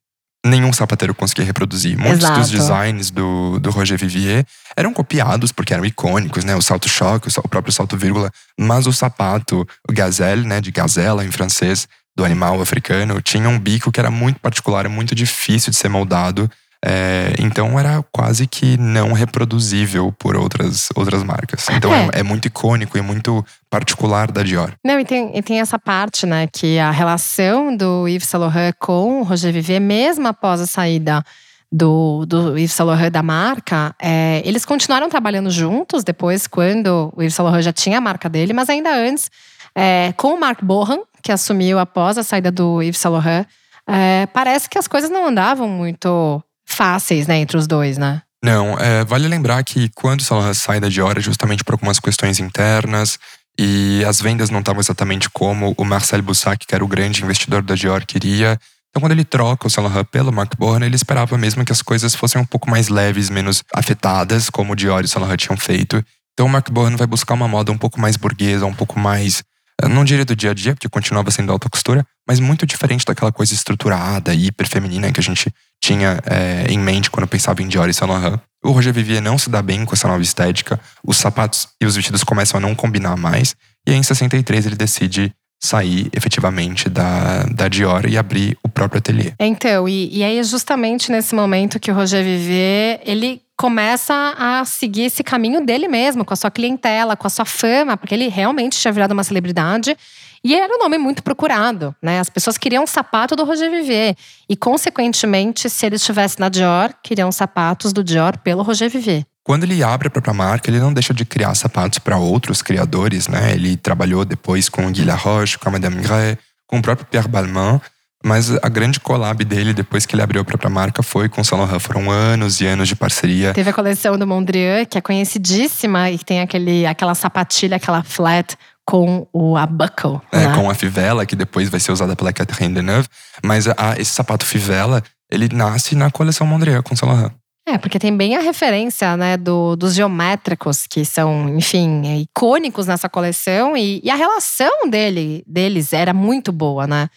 nenhum 0.44 0.72
sapateiro 0.72 1.14
conseguia 1.14 1.44
reproduzir. 1.44 1.96
Muitos 1.98 2.24
Exato. 2.24 2.40
dos 2.40 2.50
designs 2.50 3.10
do, 3.10 3.58
do 3.58 3.70
Roger 3.70 3.98
Vivier 3.98 4.44
eram 4.76 4.92
copiados 4.92 5.52
porque 5.52 5.74
eram 5.74 5.84
icônicos, 5.84 6.44
né? 6.44 6.56
O 6.56 6.62
salto 6.62 6.88
choque, 6.88 7.28
o 7.28 7.48
próprio 7.48 7.72
salto 7.72 7.96
vírgula. 7.96 8.30
Mas 8.58 8.86
o 8.86 8.92
sapato, 8.92 9.66
o 9.88 9.92
gazelle, 9.92 10.46
né? 10.46 10.60
De 10.60 10.70
gazela 10.70 11.24
em 11.24 11.30
francês, 11.30 11.86
do 12.18 12.24
animal 12.24 12.60
africano 12.60 13.22
tinha 13.22 13.48
um 13.48 13.56
bico 13.56 13.92
que 13.92 14.00
era 14.00 14.10
muito 14.10 14.40
particular, 14.40 14.88
muito 14.88 15.14
difícil 15.14 15.70
de 15.70 15.76
ser 15.76 15.88
moldado. 15.88 16.50
É, 16.84 17.32
então 17.38 17.78
era 17.78 18.04
quase 18.12 18.46
que 18.46 18.76
não 18.76 19.12
reproduzível 19.12 20.12
por 20.18 20.36
outras, 20.36 20.88
outras 20.96 21.22
marcas. 21.22 21.68
Então 21.70 21.94
é. 21.94 22.08
É, 22.14 22.20
é. 22.20 22.22
muito 22.24 22.46
icônico 22.46 22.98
e 22.98 23.00
muito 23.00 23.44
particular 23.70 24.32
da 24.32 24.42
Dior. 24.42 24.72
Não, 24.84 24.98
e 24.98 25.04
tem, 25.04 25.36
e 25.36 25.42
tem 25.42 25.60
essa 25.60 25.78
parte, 25.78 26.26
né, 26.26 26.48
que 26.52 26.78
a 26.78 26.90
relação 26.90 27.76
do 27.76 28.08
Yves 28.08 28.28
Saint 28.28 28.42
Laurent 28.42 28.74
com 28.80 29.20
o 29.20 29.22
Roger 29.22 29.52
Vivier, 29.52 29.80
mesmo 29.80 30.26
após 30.26 30.60
a 30.60 30.66
saída 30.66 31.24
do, 31.70 32.24
do 32.26 32.56
Yves 32.58 32.72
Saint 32.72 32.88
Laurent 32.88 33.12
da 33.12 33.22
marca, 33.22 33.94
é, 34.00 34.42
eles 34.44 34.64
continuaram 34.64 35.08
trabalhando 35.08 35.50
juntos 35.50 36.02
depois, 36.02 36.48
quando 36.48 37.12
o 37.16 37.22
Yves 37.22 37.34
Saint 37.34 37.44
Laurent 37.44 37.62
já 37.62 37.72
tinha 37.72 37.98
a 37.98 38.00
marca 38.00 38.28
dele, 38.28 38.52
mas 38.52 38.68
ainda 38.68 38.92
antes, 38.92 39.30
é, 39.74 40.12
com 40.16 40.34
o 40.34 40.40
Mark 40.40 40.62
Bohan, 40.62 40.98
que 41.22 41.32
assumiu 41.32 41.78
após 41.78 42.18
a 42.18 42.22
saída 42.22 42.50
do 42.50 42.82
Yves 42.82 42.98
Saint 42.98 43.12
Laurent, 43.12 43.46
é, 43.88 44.26
parece 44.26 44.68
que 44.68 44.78
as 44.78 44.86
coisas 44.86 45.10
não 45.10 45.26
andavam 45.26 45.68
muito 45.68 46.42
fáceis, 46.66 47.26
né, 47.26 47.38
entre 47.38 47.56
os 47.56 47.66
dois, 47.66 47.96
né? 47.96 48.22
Não, 48.44 48.78
é, 48.78 49.04
vale 49.04 49.26
lembrar 49.26 49.64
que 49.64 49.88
quando 49.94 50.20
o 50.20 50.22
Saint 50.22 50.38
Laurent 50.38 50.54
sai 50.54 50.78
da 50.78 50.88
Dior 50.88 51.16
é 51.16 51.20
justamente 51.20 51.64
por 51.64 51.72
algumas 51.74 51.98
questões 51.98 52.38
internas 52.38 53.18
e 53.58 54.04
as 54.06 54.20
vendas 54.20 54.50
não 54.50 54.60
estavam 54.60 54.80
exatamente 54.80 55.28
como 55.30 55.74
o 55.76 55.84
Marcel 55.84 56.22
Boussac, 56.22 56.64
que 56.64 56.74
era 56.74 56.84
o 56.84 56.88
grande 56.88 57.24
investidor 57.24 57.62
da 57.62 57.74
Dior, 57.74 58.06
queria. 58.06 58.58
Então, 58.90 59.00
quando 59.00 59.12
ele 59.12 59.24
troca 59.24 59.66
o 59.66 59.70
Saint 59.70 59.88
Laurent 59.88 60.06
pelo 60.06 60.32
Mark 60.32 60.54
Bohan, 60.56 60.84
ele 60.84 60.94
esperava 60.94 61.36
mesmo 61.36 61.64
que 61.64 61.72
as 61.72 61.82
coisas 61.82 62.14
fossem 62.14 62.40
um 62.40 62.44
pouco 62.44 62.70
mais 62.70 62.88
leves, 62.88 63.28
menos 63.28 63.64
afetadas, 63.74 64.48
como 64.48 64.72
o 64.72 64.76
Dior 64.76 65.02
e 65.02 65.06
o 65.06 65.08
Saint 65.08 65.22
Laurent 65.22 65.40
tinham 65.40 65.56
feito. 65.56 66.02
Então, 66.32 66.46
o 66.46 66.48
Mark 66.48 66.70
Bohan 66.70 66.96
vai 66.96 67.06
buscar 67.06 67.34
uma 67.34 67.48
moda 67.48 67.72
um 67.72 67.78
pouco 67.78 68.00
mais 68.00 68.16
burguesa, 68.16 68.64
um 68.64 68.72
pouco 68.72 68.98
mais 69.00 69.42
não 69.86 70.04
diria 70.04 70.24
do 70.24 70.34
dia 70.34 70.50
a 70.50 70.54
dia, 70.54 70.74
porque 70.74 70.88
continuava 70.88 71.30
sendo 71.30 71.52
alta 71.52 71.68
costura, 71.68 72.04
mas 72.26 72.40
muito 72.40 72.66
diferente 72.66 73.04
daquela 73.04 73.30
coisa 73.30 73.54
estruturada 73.54 74.34
e 74.34 74.46
hiper 74.46 74.66
feminina 74.68 75.12
que 75.12 75.20
a 75.20 75.22
gente 75.22 75.52
tinha 75.80 76.18
é, 76.26 76.66
em 76.68 76.78
mente 76.78 77.10
quando 77.10 77.28
pensava 77.28 77.62
em 77.62 77.68
Dior 77.68 77.88
e 77.88 77.94
Saint 77.94 78.10
Laurent. 78.10 78.40
O 78.64 78.72
Roger 78.72 78.92
Vivier 78.92 79.22
não 79.22 79.38
se 79.38 79.48
dá 79.48 79.62
bem 79.62 79.84
com 79.84 79.94
essa 79.94 80.08
nova 80.08 80.22
estética, 80.22 80.80
os 81.04 81.16
sapatos 81.16 81.68
e 81.80 81.86
os 81.86 81.94
vestidos 81.94 82.24
começam 82.24 82.58
a 82.58 82.60
não 82.60 82.74
combinar 82.74 83.16
mais, 83.16 83.54
e 83.86 83.92
aí 83.92 83.96
em 83.96 84.02
63 84.02 84.66
ele 84.66 84.76
decide 84.76 85.32
sair 85.60 86.08
efetivamente 86.12 86.88
da, 86.88 87.44
da 87.44 87.68
Dior 87.68 88.06
e 88.08 88.16
abrir 88.16 88.56
o 88.62 88.68
próprio 88.68 88.98
ateliê. 88.98 89.32
Então, 89.38 89.88
e, 89.88 90.18
e 90.18 90.22
aí 90.22 90.38
é 90.38 90.42
justamente 90.42 91.10
nesse 91.10 91.34
momento 91.34 91.80
que 91.80 91.90
o 91.90 91.94
Roger 91.94 92.22
Vivier, 92.22 93.00
ele 93.04 93.42
começa 93.58 94.36
a 94.38 94.64
seguir 94.64 95.06
esse 95.06 95.24
caminho 95.24 95.66
dele 95.66 95.88
mesmo, 95.88 96.24
com 96.24 96.32
a 96.32 96.36
sua 96.36 96.50
clientela, 96.50 97.16
com 97.16 97.26
a 97.26 97.30
sua 97.30 97.44
fama, 97.44 97.96
porque 97.96 98.14
ele 98.14 98.28
realmente 98.28 98.78
tinha 98.78 98.92
virado 98.92 99.12
uma 99.12 99.24
celebridade. 99.24 99.96
E 100.44 100.54
era 100.54 100.72
um 100.72 100.78
nome 100.78 100.96
muito 100.96 101.24
procurado, 101.24 101.94
né? 102.00 102.20
As 102.20 102.30
pessoas 102.30 102.56
queriam 102.56 102.84
um 102.84 102.86
sapato 102.86 103.34
do 103.34 103.44
Roger 103.44 103.68
Vivier. 103.68 104.14
E, 104.48 104.56
consequentemente, 104.56 105.68
se 105.68 105.84
ele 105.84 105.96
estivesse 105.96 106.38
na 106.38 106.48
Dior, 106.48 106.94
queriam 107.02 107.32
sapatos 107.32 107.92
do 107.92 108.04
Dior 108.04 108.38
pelo 108.38 108.62
Roger 108.62 108.88
Vivier. 108.88 109.24
Quando 109.42 109.64
ele 109.64 109.82
abre 109.82 110.06
a 110.06 110.10
própria 110.10 110.32
marca, 110.32 110.70
ele 110.70 110.78
não 110.78 110.92
deixa 110.92 111.12
de 111.12 111.24
criar 111.24 111.52
sapatos 111.56 111.98
para 111.98 112.16
outros 112.16 112.62
criadores, 112.62 113.26
né? 113.26 113.52
Ele 113.54 113.76
trabalhou 113.76 114.24
depois 114.24 114.68
com 114.68 114.92
Guy 114.92 115.04
Laroche, 115.04 115.58
com 115.58 115.68
a 115.68 115.72
Madame 115.72 116.00
Gray, 116.00 116.38
com 116.64 116.78
o 116.78 116.82
próprio 116.82 117.06
Pierre 117.06 117.28
Balmain. 117.28 117.80
Mas 118.24 118.50
a 118.50 118.68
grande 118.68 118.98
collab 118.98 119.44
dele, 119.44 119.72
depois 119.72 120.04
que 120.04 120.14
ele 120.14 120.22
abriu 120.22 120.42
a 120.42 120.44
própria 120.44 120.68
marca, 120.68 121.02
foi 121.02 121.28
com 121.28 121.40
o 121.40 121.44
Saint 121.44 121.60
Laurent. 121.60 121.80
Foram 121.80 122.10
anos 122.10 122.60
e 122.60 122.66
anos 122.66 122.88
de 122.88 122.96
parceria. 122.96 123.54
Teve 123.54 123.70
a 123.70 123.72
coleção 123.72 124.18
do 124.18 124.26
Mondrian, 124.26 124.84
que 124.84 124.98
é 124.98 125.00
conhecidíssima 125.00 126.10
e 126.10 126.18
que 126.18 126.24
tem 126.24 126.40
aquele, 126.40 126.84
aquela 126.84 127.14
sapatilha, 127.14 127.76
aquela 127.76 128.02
flat 128.02 128.56
com 128.84 129.26
o 129.32 129.56
a 129.56 129.66
buckle. 129.66 130.20
É, 130.32 130.46
né? 130.46 130.54
com 130.54 130.68
a 130.68 130.74
fivela, 130.74 131.24
que 131.24 131.36
depois 131.36 131.68
vai 131.68 131.78
ser 131.78 131.92
usada 131.92 132.16
pela 132.16 132.32
Catherine 132.32 132.74
Deneuve. 132.74 133.06
Mas 133.44 133.68
a, 133.68 133.94
esse 133.98 134.12
sapato 134.12 134.44
fivela, 134.44 135.02
ele 135.30 135.48
nasce 135.52 135.94
na 135.94 136.10
coleção 136.10 136.46
Mondrian 136.46 136.82
com 136.82 136.94
o 136.94 136.96
Saint 136.96 137.12
Laurent. 137.12 137.32
É, 137.70 137.76
porque 137.76 137.98
tem 137.98 138.16
bem 138.16 138.34
a 138.34 138.40
referência, 138.40 139.14
né, 139.14 139.36
do, 139.36 139.76
dos 139.76 139.94
geométricos, 139.94 140.86
que 140.86 141.04
são, 141.04 141.50
enfim, 141.50 142.00
icônicos 142.22 142.86
nessa 142.86 143.10
coleção. 143.10 143.76
E, 143.76 144.00
e, 144.02 144.10
a 144.10 144.14
relação 144.14 144.88
dele, 144.88 145.44
deles 145.46 145.92
era 145.92 146.14
muito 146.14 146.50
boa, 146.50 146.86
né? 146.86 147.10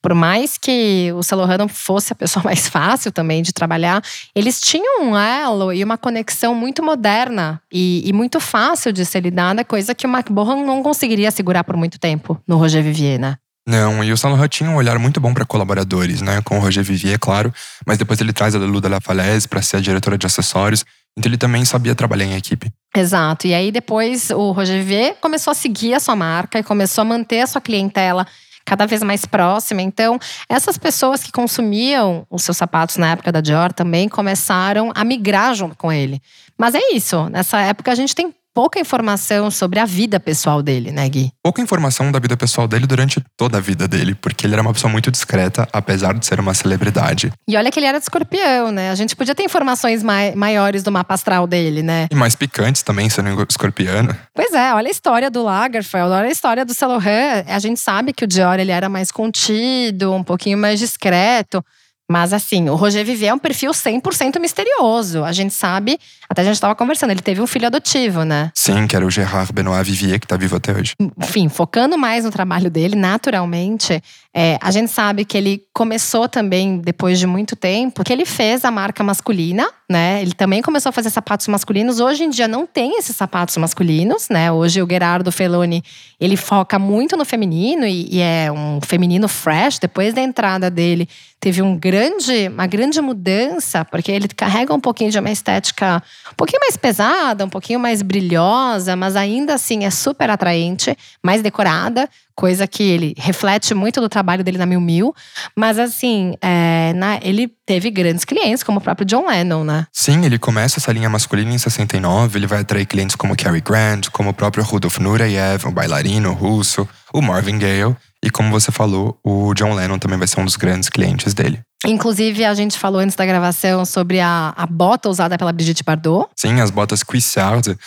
Por 0.00 0.14
mais 0.14 0.56
que 0.56 1.12
o 1.12 1.20
não 1.58 1.68
fosse 1.68 2.14
a 2.14 2.16
pessoa 2.16 2.42
mais 2.46 2.68
fácil 2.68 3.12
também 3.12 3.42
de 3.42 3.52
trabalhar, 3.52 4.02
eles 4.34 4.62
tinham 4.62 5.02
um 5.02 5.14
elo 5.14 5.74
e 5.74 5.84
uma 5.84 5.98
conexão 5.98 6.54
muito 6.54 6.82
moderna 6.82 7.60
e, 7.70 8.02
e 8.08 8.10
muito 8.10 8.40
fácil 8.40 8.94
de 8.94 9.04
ser 9.04 9.20
lidada, 9.20 9.62
coisa 9.62 9.94
que 9.94 10.06
o 10.06 10.08
Marc 10.08 10.30
Bohan 10.32 10.64
não 10.64 10.82
conseguiria 10.82 11.30
segurar 11.30 11.64
por 11.64 11.76
muito 11.76 11.98
tempo 11.98 12.40
no 12.48 12.56
Roger 12.56 12.82
Vivier, 12.82 13.20
né? 13.20 13.36
Não, 13.68 14.02
e 14.02 14.10
o 14.10 14.16
Saint 14.16 14.48
tinha 14.48 14.70
um 14.70 14.76
olhar 14.76 14.98
muito 14.98 15.20
bom 15.20 15.34
para 15.34 15.44
colaboradores, 15.44 16.22
né? 16.22 16.40
Com 16.40 16.56
o 16.56 16.58
Roger 16.58 16.82
Vivier, 16.82 17.16
é 17.16 17.18
claro, 17.18 17.52
mas 17.86 17.98
depois 17.98 18.18
ele 18.18 18.32
traz 18.32 18.54
a 18.54 18.58
Lulu 18.58 18.80
de 18.80 18.88
la 18.88 18.98
Falaise 18.98 19.46
para 19.46 19.60
ser 19.60 19.76
a 19.76 19.80
diretora 19.80 20.16
de 20.16 20.24
acessórios, 20.24 20.86
então 21.14 21.28
ele 21.28 21.36
também 21.36 21.62
sabia 21.66 21.94
trabalhar 21.94 22.24
em 22.24 22.34
equipe. 22.34 22.72
Exato. 22.96 23.46
E 23.46 23.52
aí 23.52 23.70
depois 23.70 24.30
o 24.30 24.52
Roger 24.52 24.78
Vivier 24.78 25.16
começou 25.20 25.50
a 25.50 25.54
seguir 25.54 25.92
a 25.92 26.00
sua 26.00 26.16
marca 26.16 26.58
e 26.58 26.62
começou 26.62 27.02
a 27.02 27.04
manter 27.04 27.42
a 27.42 27.46
sua 27.46 27.60
clientela 27.60 28.26
cada 28.64 28.86
vez 28.86 29.02
mais 29.02 29.26
próxima. 29.26 29.82
Então, 29.82 30.18
essas 30.48 30.78
pessoas 30.78 31.22
que 31.22 31.30
consumiam 31.30 32.26
os 32.30 32.44
seus 32.44 32.56
sapatos 32.56 32.96
na 32.96 33.10
época 33.10 33.30
da 33.30 33.42
Dior 33.42 33.70
também 33.74 34.08
começaram 34.08 34.90
a 34.94 35.04
migrar 35.04 35.54
junto 35.54 35.76
com 35.76 35.92
ele. 35.92 36.22
Mas 36.56 36.74
é 36.74 36.80
isso, 36.94 37.28
nessa 37.28 37.60
época 37.60 37.92
a 37.92 37.94
gente 37.94 38.14
tem 38.14 38.34
pouca 38.54 38.80
informação 38.80 39.50
sobre 39.50 39.78
a 39.78 39.84
vida 39.84 40.18
pessoal 40.18 40.62
dele, 40.62 40.90
né, 40.90 41.08
Gui? 41.08 41.30
Pouca 41.42 41.62
informação 41.62 42.10
da 42.10 42.18
vida 42.18 42.36
pessoal 42.36 42.66
dele 42.66 42.86
durante 42.86 43.22
toda 43.36 43.58
a 43.58 43.60
vida 43.60 43.86
dele, 43.86 44.14
porque 44.14 44.46
ele 44.46 44.54
era 44.54 44.62
uma 44.62 44.72
pessoa 44.72 44.90
muito 44.90 45.10
discreta, 45.10 45.68
apesar 45.72 46.14
de 46.14 46.26
ser 46.26 46.40
uma 46.40 46.54
celebridade. 46.54 47.32
E 47.48 47.56
olha 47.56 47.70
que 47.70 47.78
ele 47.78 47.86
era 47.86 47.98
de 47.98 48.04
escorpião, 48.04 48.70
né? 48.72 48.90
A 48.90 48.94
gente 48.94 49.14
podia 49.14 49.34
ter 49.34 49.44
informações 49.44 50.02
mai 50.02 50.34
maiores 50.34 50.82
do 50.82 50.90
mapa 50.90 51.14
astral 51.14 51.46
dele, 51.46 51.82
né? 51.82 52.06
E 52.10 52.14
mais 52.14 52.34
picantes 52.34 52.82
também, 52.82 53.08
sendo 53.08 53.46
escorpiano. 53.48 54.14
Pois 54.34 54.52
é, 54.52 54.74
olha 54.74 54.88
a 54.88 54.90
história 54.90 55.30
do 55.30 55.42
Lagerfeld, 55.42 56.12
olha 56.12 56.28
a 56.28 56.32
história 56.32 56.64
do 56.64 56.74
Laurent. 56.80 57.44
A 57.46 57.58
gente 57.58 57.80
sabe 57.80 58.12
que 58.12 58.24
o 58.24 58.26
Dior 58.26 58.58
ele 58.58 58.72
era 58.72 58.88
mais 58.88 59.10
contido, 59.10 60.12
um 60.12 60.24
pouquinho 60.24 60.58
mais 60.58 60.78
discreto. 60.78 61.64
Mas 62.10 62.32
assim, 62.32 62.70
o 62.70 62.74
Roger 62.74 63.04
Vivier 63.04 63.30
é 63.30 63.34
um 63.34 63.38
perfil 63.38 63.70
100% 63.70 64.40
misterioso. 64.40 65.24
A 65.24 65.32
gente 65.32 65.52
sabe, 65.52 65.98
até 66.28 66.40
a 66.40 66.44
gente 66.44 66.54
estava 66.54 66.74
conversando, 66.74 67.10
ele 67.10 67.20
teve 67.20 67.40
um 67.42 67.46
filho 67.46 67.66
adotivo, 67.66 68.24
né? 68.24 68.50
Sim, 68.54 68.86
que 68.86 68.96
era 68.96 69.04
o 69.04 69.10
Gerard 69.10 69.52
Benoit 69.52 69.84
Vivier, 69.84 70.18
que 70.18 70.24
está 70.24 70.36
vivo 70.36 70.56
até 70.56 70.72
hoje. 70.72 70.94
Enfim, 71.18 71.50
focando 71.50 71.98
mais 71.98 72.24
no 72.24 72.30
trabalho 72.30 72.70
dele, 72.70 72.96
naturalmente, 72.96 74.02
é, 74.40 74.56
a 74.60 74.70
gente 74.70 74.88
sabe 74.88 75.24
que 75.24 75.36
ele 75.36 75.64
começou 75.74 76.28
também, 76.28 76.78
depois 76.78 77.18
de 77.18 77.26
muito 77.26 77.56
tempo, 77.56 78.04
que 78.04 78.12
ele 78.12 78.24
fez 78.24 78.64
a 78.64 78.70
marca 78.70 79.02
masculina, 79.02 79.68
né? 79.90 80.22
Ele 80.22 80.32
também 80.32 80.62
começou 80.62 80.90
a 80.90 80.92
fazer 80.92 81.10
sapatos 81.10 81.48
masculinos. 81.48 81.98
Hoje 81.98 82.22
em 82.22 82.30
dia 82.30 82.46
não 82.46 82.64
tem 82.64 82.96
esses 82.98 83.16
sapatos 83.16 83.56
masculinos, 83.56 84.28
né? 84.28 84.52
Hoje 84.52 84.80
o 84.80 84.88
Gerardo 84.88 85.32
Feloni, 85.32 85.82
ele 86.20 86.36
foca 86.36 86.78
muito 86.78 87.16
no 87.16 87.24
feminino 87.24 87.84
e, 87.84 88.14
e 88.14 88.20
é 88.20 88.48
um 88.52 88.78
feminino 88.80 89.26
fresh. 89.26 89.80
Depois 89.80 90.14
da 90.14 90.20
entrada 90.20 90.70
dele, 90.70 91.08
teve 91.40 91.60
um 91.60 91.76
grande, 91.76 92.46
uma 92.46 92.68
grande 92.68 93.00
mudança, 93.00 93.84
porque 93.84 94.12
ele 94.12 94.28
carrega 94.28 94.72
um 94.72 94.78
pouquinho 94.80 95.10
de 95.10 95.18
uma 95.18 95.32
estética 95.32 96.00
um 96.30 96.34
pouquinho 96.36 96.60
mais 96.60 96.76
pesada, 96.76 97.44
um 97.44 97.48
pouquinho 97.48 97.80
mais 97.80 98.02
brilhosa, 98.02 98.94
mas 98.94 99.16
ainda 99.16 99.54
assim 99.54 99.84
é 99.84 99.90
super 99.90 100.30
atraente, 100.30 100.96
mais 101.22 101.42
decorada, 101.42 102.08
coisa 102.38 102.68
que 102.68 102.84
ele 102.84 103.14
reflete 103.18 103.74
muito 103.74 104.00
do 104.00 104.08
trabalho 104.08 104.44
dele 104.44 104.58
na 104.58 104.64
Mil 104.64 104.80
Mil. 104.80 105.12
Mas 105.56 105.76
assim, 105.76 106.34
é, 106.40 106.92
na, 106.94 107.18
ele 107.20 107.50
teve 107.66 107.90
grandes 107.90 108.24
clientes, 108.24 108.62
como 108.62 108.78
o 108.78 108.80
próprio 108.80 109.04
John 109.04 109.26
Lennon, 109.26 109.64
né? 109.64 109.88
Sim, 109.92 110.24
ele 110.24 110.38
começa 110.38 110.78
essa 110.78 110.92
linha 110.92 111.10
masculina 111.10 111.52
em 111.52 111.58
69, 111.58 112.38
ele 112.38 112.46
vai 112.46 112.60
atrair 112.60 112.86
clientes 112.86 113.16
como 113.16 113.34
Cary 113.34 113.60
Grant, 113.60 114.08
como 114.10 114.30
o 114.30 114.32
próprio 114.32 114.62
Rudolf 114.62 114.98
Nureyev, 114.98 115.66
o 115.66 115.72
bailarino 115.72 116.32
russo, 116.32 116.88
o 117.12 117.20
Marvin 117.20 117.58
Gaye. 117.58 117.96
E 118.22 118.30
como 118.30 118.50
você 118.50 118.70
falou, 118.70 119.18
o 119.24 119.52
John 119.54 119.74
Lennon 119.74 119.98
também 119.98 120.18
vai 120.18 120.28
ser 120.28 120.40
um 120.40 120.44
dos 120.44 120.56
grandes 120.56 120.88
clientes 120.88 121.34
dele. 121.34 121.60
Inclusive, 121.86 122.44
a 122.44 122.54
gente 122.54 122.78
falou 122.78 123.00
antes 123.00 123.16
da 123.16 123.24
gravação 123.24 123.84
sobre 123.84 124.20
a, 124.20 124.52
a 124.56 124.66
bota 124.66 125.08
usada 125.08 125.38
pela 125.38 125.52
Brigitte 125.52 125.84
Bardot. 125.84 126.28
Sim, 126.36 126.60
as 126.60 126.70
botas 126.70 127.02
Cuissard. 127.04 127.70
Uh, 127.70 127.78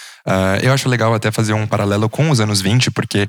eu 0.62 0.74
acho 0.74 0.88
legal 0.88 1.14
até 1.14 1.32
fazer 1.32 1.54
um 1.54 1.68
paralelo 1.68 2.10
com 2.10 2.30
os 2.30 2.40
anos 2.40 2.62
20, 2.62 2.92
porque 2.92 3.28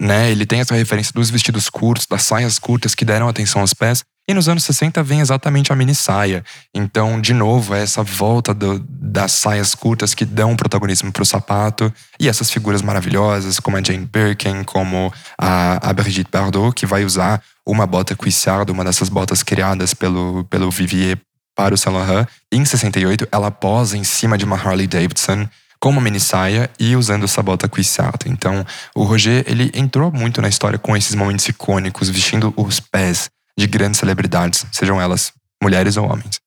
né? 0.00 0.30
Ele 0.30 0.46
tem 0.46 0.60
essa 0.60 0.74
referência 0.74 1.12
dos 1.12 1.28
vestidos 1.28 1.68
curtos, 1.68 2.06
das 2.06 2.22
saias 2.22 2.58
curtas 2.58 2.94
que 2.94 3.04
deram 3.04 3.28
atenção 3.28 3.60
aos 3.60 3.74
pés. 3.74 4.02
E 4.26 4.32
nos 4.32 4.48
anos 4.48 4.64
60 4.64 5.02
vem 5.02 5.20
exatamente 5.20 5.72
a 5.72 5.76
mini 5.76 5.94
saia. 5.94 6.42
Então, 6.74 7.20
de 7.20 7.34
novo, 7.34 7.74
é 7.74 7.82
essa 7.82 8.02
volta 8.02 8.54
do, 8.54 8.78
das 8.88 9.32
saias 9.32 9.74
curtas 9.74 10.14
que 10.14 10.24
dão 10.24 10.56
protagonismo 10.56 11.12
para 11.12 11.22
o 11.22 11.26
sapato. 11.26 11.92
E 12.18 12.28
essas 12.28 12.50
figuras 12.50 12.80
maravilhosas, 12.80 13.60
como 13.60 13.76
a 13.76 13.82
Jane 13.82 14.06
Birkin, 14.06 14.62
como 14.64 15.12
a, 15.36 15.90
a 15.90 15.92
Brigitte 15.92 16.30
Bardot, 16.30 16.74
que 16.74 16.86
vai 16.86 17.04
usar 17.04 17.42
uma 17.66 17.86
bota 17.86 18.16
cuissard, 18.16 18.70
uma 18.70 18.84
dessas 18.84 19.08
botas 19.08 19.42
criadas 19.42 19.92
pelo, 19.92 20.44
pelo 20.44 20.70
Vivier 20.70 21.18
para 21.54 21.74
o 21.74 21.78
Saint 21.78 21.96
Laurent. 21.96 22.26
Em 22.50 22.64
68, 22.64 23.28
ela 23.30 23.50
posa 23.50 23.98
em 23.98 24.04
cima 24.04 24.38
de 24.38 24.44
uma 24.44 24.56
Harley 24.56 24.86
Davidson 24.86 25.46
com 25.80 25.88
uma 25.88 26.00
mini 26.00 26.20
saia 26.20 26.70
e 26.78 26.94
usando 26.94 27.24
essa 27.24 27.42
bota 27.42 27.68
cuissata. 27.68 28.28
Então, 28.28 28.64
o 28.94 29.02
Roger, 29.02 29.42
ele 29.46 29.70
entrou 29.74 30.12
muito 30.12 30.42
na 30.42 30.48
história 30.48 30.78
com 30.78 30.96
esses 30.96 31.14
momentos 31.14 31.48
icônicos, 31.48 32.10
vestindo 32.10 32.52
os 32.56 32.78
pés 32.78 33.30
de 33.56 33.66
grandes 33.66 33.98
celebridades, 33.98 34.66
sejam 34.70 35.00
elas 35.00 35.32
mulheres 35.62 35.96
ou 35.96 36.04
homens. 36.04 36.40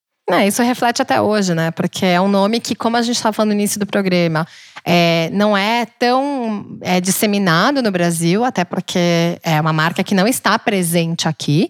Isso 0.48 0.63
reflete 0.63 1.02
até 1.02 1.22
hoje, 1.22 1.54
né? 1.54 1.69
Porque 1.72 2.06
é 2.06 2.19
um 2.19 2.28
nome 2.28 2.60
que, 2.60 2.76
como 2.76 2.96
a 2.96 3.02
gente 3.02 3.15
estava 3.15 3.34
falando 3.34 3.50
no 3.50 3.56
início 3.56 3.80
do 3.80 3.86
programa, 3.86 4.48
é, 4.86 5.30
não 5.32 5.56
é 5.56 5.86
tão 5.86 6.78
é, 6.82 7.02
disseminado 7.02 7.82
no 7.82 7.91
Brasil, 7.91 8.43
até 8.43 8.63
porque 8.63 9.38
é 9.43 9.60
uma 9.60 9.74
marca 9.74 10.04
que 10.04 10.15
não 10.15 10.28
está 10.28 10.58
presente 10.58 11.28
aqui. 11.28 11.69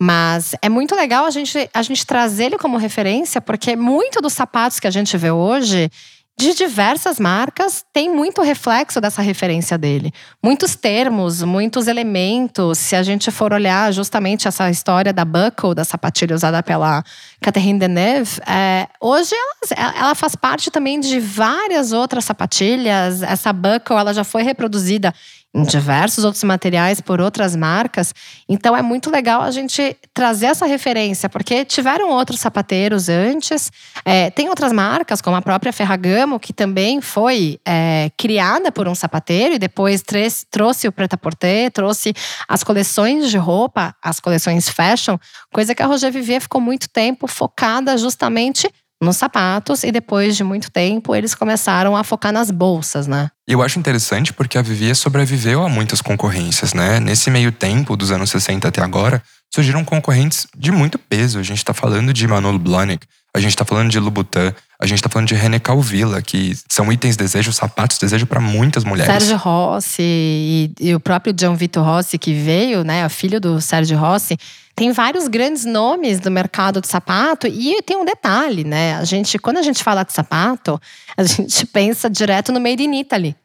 Mas 0.00 0.54
é 0.60 0.68
muito 0.68 0.96
legal 0.96 1.24
a 1.24 1.30
gente, 1.30 1.70
a 1.72 1.82
gente 1.82 2.04
trazer 2.04 2.46
ele 2.46 2.58
como 2.58 2.76
referência, 2.76 3.40
porque 3.40 3.76
muito 3.76 4.20
dos 4.20 4.32
sapatos 4.32 4.80
que 4.80 4.86
a 4.86 4.90
gente 4.90 5.16
vê 5.16 5.30
hoje, 5.30 5.90
de 6.38 6.54
diversas 6.54 7.20
marcas 7.20 7.84
tem 7.92 8.12
muito 8.12 8.42
reflexo 8.42 9.00
dessa 9.00 9.22
referência 9.22 9.78
dele. 9.78 10.12
Muitos 10.42 10.74
termos, 10.74 11.42
muitos 11.42 11.86
elementos. 11.86 12.78
Se 12.78 12.96
a 12.96 13.02
gente 13.02 13.30
for 13.30 13.52
olhar 13.52 13.92
justamente 13.92 14.48
essa 14.48 14.68
história 14.70 15.12
da 15.12 15.24
buckle, 15.24 15.74
da 15.74 15.84
sapatilha 15.84 16.34
usada 16.34 16.62
pela 16.62 17.04
Catherine 17.40 17.78
Deneuve, 17.78 18.40
é, 18.46 18.88
hoje 19.00 19.34
ela, 19.76 19.94
ela, 19.96 20.14
faz 20.14 20.34
parte 20.34 20.70
também 20.70 20.98
de 20.98 21.20
várias 21.20 21.92
outras 21.92 22.24
sapatilhas. 22.24 23.22
Essa 23.22 23.52
buckle 23.52 23.96
ela 23.96 24.12
já 24.12 24.24
foi 24.24 24.42
reproduzida 24.42 25.14
diversos 25.54 26.24
outros 26.24 26.42
materiais 26.44 27.00
por 27.00 27.20
outras 27.20 27.54
marcas. 27.54 28.14
Então 28.48 28.74
é 28.76 28.80
muito 28.80 29.10
legal 29.10 29.42
a 29.42 29.50
gente 29.50 29.96
trazer 30.14 30.46
essa 30.46 30.64
referência, 30.64 31.28
porque 31.28 31.64
tiveram 31.64 32.08
outros 32.08 32.40
sapateiros 32.40 33.08
antes. 33.08 33.70
É, 34.04 34.30
tem 34.30 34.48
outras 34.48 34.72
marcas, 34.72 35.20
como 35.20 35.36
a 35.36 35.42
própria 35.42 35.72
Ferragamo, 35.72 36.40
que 36.40 36.52
também 36.52 37.00
foi 37.02 37.60
é, 37.66 38.10
criada 38.16 38.72
por 38.72 38.88
um 38.88 38.94
sapateiro 38.94 39.54
e 39.54 39.58
depois 39.58 40.02
trouxe 40.50 40.88
o 40.88 40.92
prêt-à-porter, 40.92 41.70
trouxe 41.70 42.14
as 42.48 42.64
coleções 42.64 43.28
de 43.30 43.36
roupa, 43.36 43.94
as 44.02 44.18
coleções 44.20 44.68
fashion, 44.68 45.18
coisa 45.52 45.74
que 45.74 45.82
a 45.82 45.86
Roger 45.86 46.10
Vivier 46.10 46.40
ficou 46.40 46.60
muito 46.60 46.88
tempo 46.88 47.26
focada 47.26 47.96
justamente 47.98 48.70
nos 49.02 49.16
sapatos 49.16 49.82
e 49.82 49.90
depois 49.90 50.36
de 50.36 50.44
muito 50.44 50.70
tempo 50.70 51.14
eles 51.14 51.34
começaram 51.34 51.96
a 51.96 52.04
focar 52.04 52.32
nas 52.32 52.50
bolsas, 52.50 53.06
né? 53.06 53.30
Eu 53.46 53.60
acho 53.60 53.78
interessante 53.78 54.32
porque 54.32 54.56
a 54.56 54.62
Vivier 54.62 54.94
sobreviveu 54.94 55.62
a 55.62 55.68
muitas 55.68 56.00
concorrências, 56.00 56.72
né? 56.72 57.00
Nesse 57.00 57.30
meio 57.30 57.50
tempo, 57.50 57.96
dos 57.96 58.12
anos 58.12 58.30
60 58.30 58.68
até 58.68 58.80
agora, 58.80 59.22
surgiram 59.52 59.84
concorrentes 59.84 60.46
de 60.56 60.70
muito 60.70 60.98
peso. 60.98 61.38
A 61.38 61.42
gente 61.42 61.58
está 61.58 61.74
falando 61.74 62.12
de 62.12 62.26
Manolo 62.26 62.58
Blahnik, 62.58 63.06
a 63.34 63.40
gente 63.40 63.50
está 63.50 63.64
falando 63.64 63.90
de 63.90 63.98
Louboutin, 63.98 64.54
a 64.82 64.86
gente 64.86 64.98
está 64.98 65.08
falando 65.08 65.28
de 65.28 65.36
René 65.36 65.60
Calvilla, 65.60 66.20
que 66.20 66.58
são 66.68 66.92
itens 66.92 67.16
desejo, 67.16 67.52
sapatos 67.52 67.98
desejo 67.98 68.26
para 68.26 68.40
muitas 68.40 68.82
mulheres. 68.82 69.12
Sérgio 69.12 69.36
Rossi 69.36 70.02
e, 70.02 70.74
e, 70.80 70.92
o 70.92 70.98
próprio 70.98 71.32
John 71.32 71.54
Vitor 71.54 71.84
Rossi 71.84 72.18
que 72.18 72.34
veio, 72.34 72.82
né, 72.82 73.06
o 73.06 73.10
filho 73.10 73.40
do 73.40 73.60
Sérgio 73.60 73.96
Rossi, 73.96 74.36
tem 74.74 74.90
vários 74.90 75.28
grandes 75.28 75.64
nomes 75.64 76.18
do 76.18 76.32
mercado 76.32 76.80
de 76.80 76.88
sapato 76.88 77.46
e 77.46 77.80
tem 77.82 77.96
um 77.96 78.04
detalhe, 78.04 78.64
né? 78.64 78.96
A 78.96 79.04
gente, 79.04 79.38
quando 79.38 79.58
a 79.58 79.62
gente 79.62 79.84
fala 79.84 80.02
de 80.02 80.12
sapato, 80.12 80.80
a 81.16 81.22
gente 81.22 81.64
pensa 81.70 82.10
direto 82.10 82.50
no 82.50 82.58
Made 82.58 82.82
in 82.82 82.98
Italy. 82.98 83.36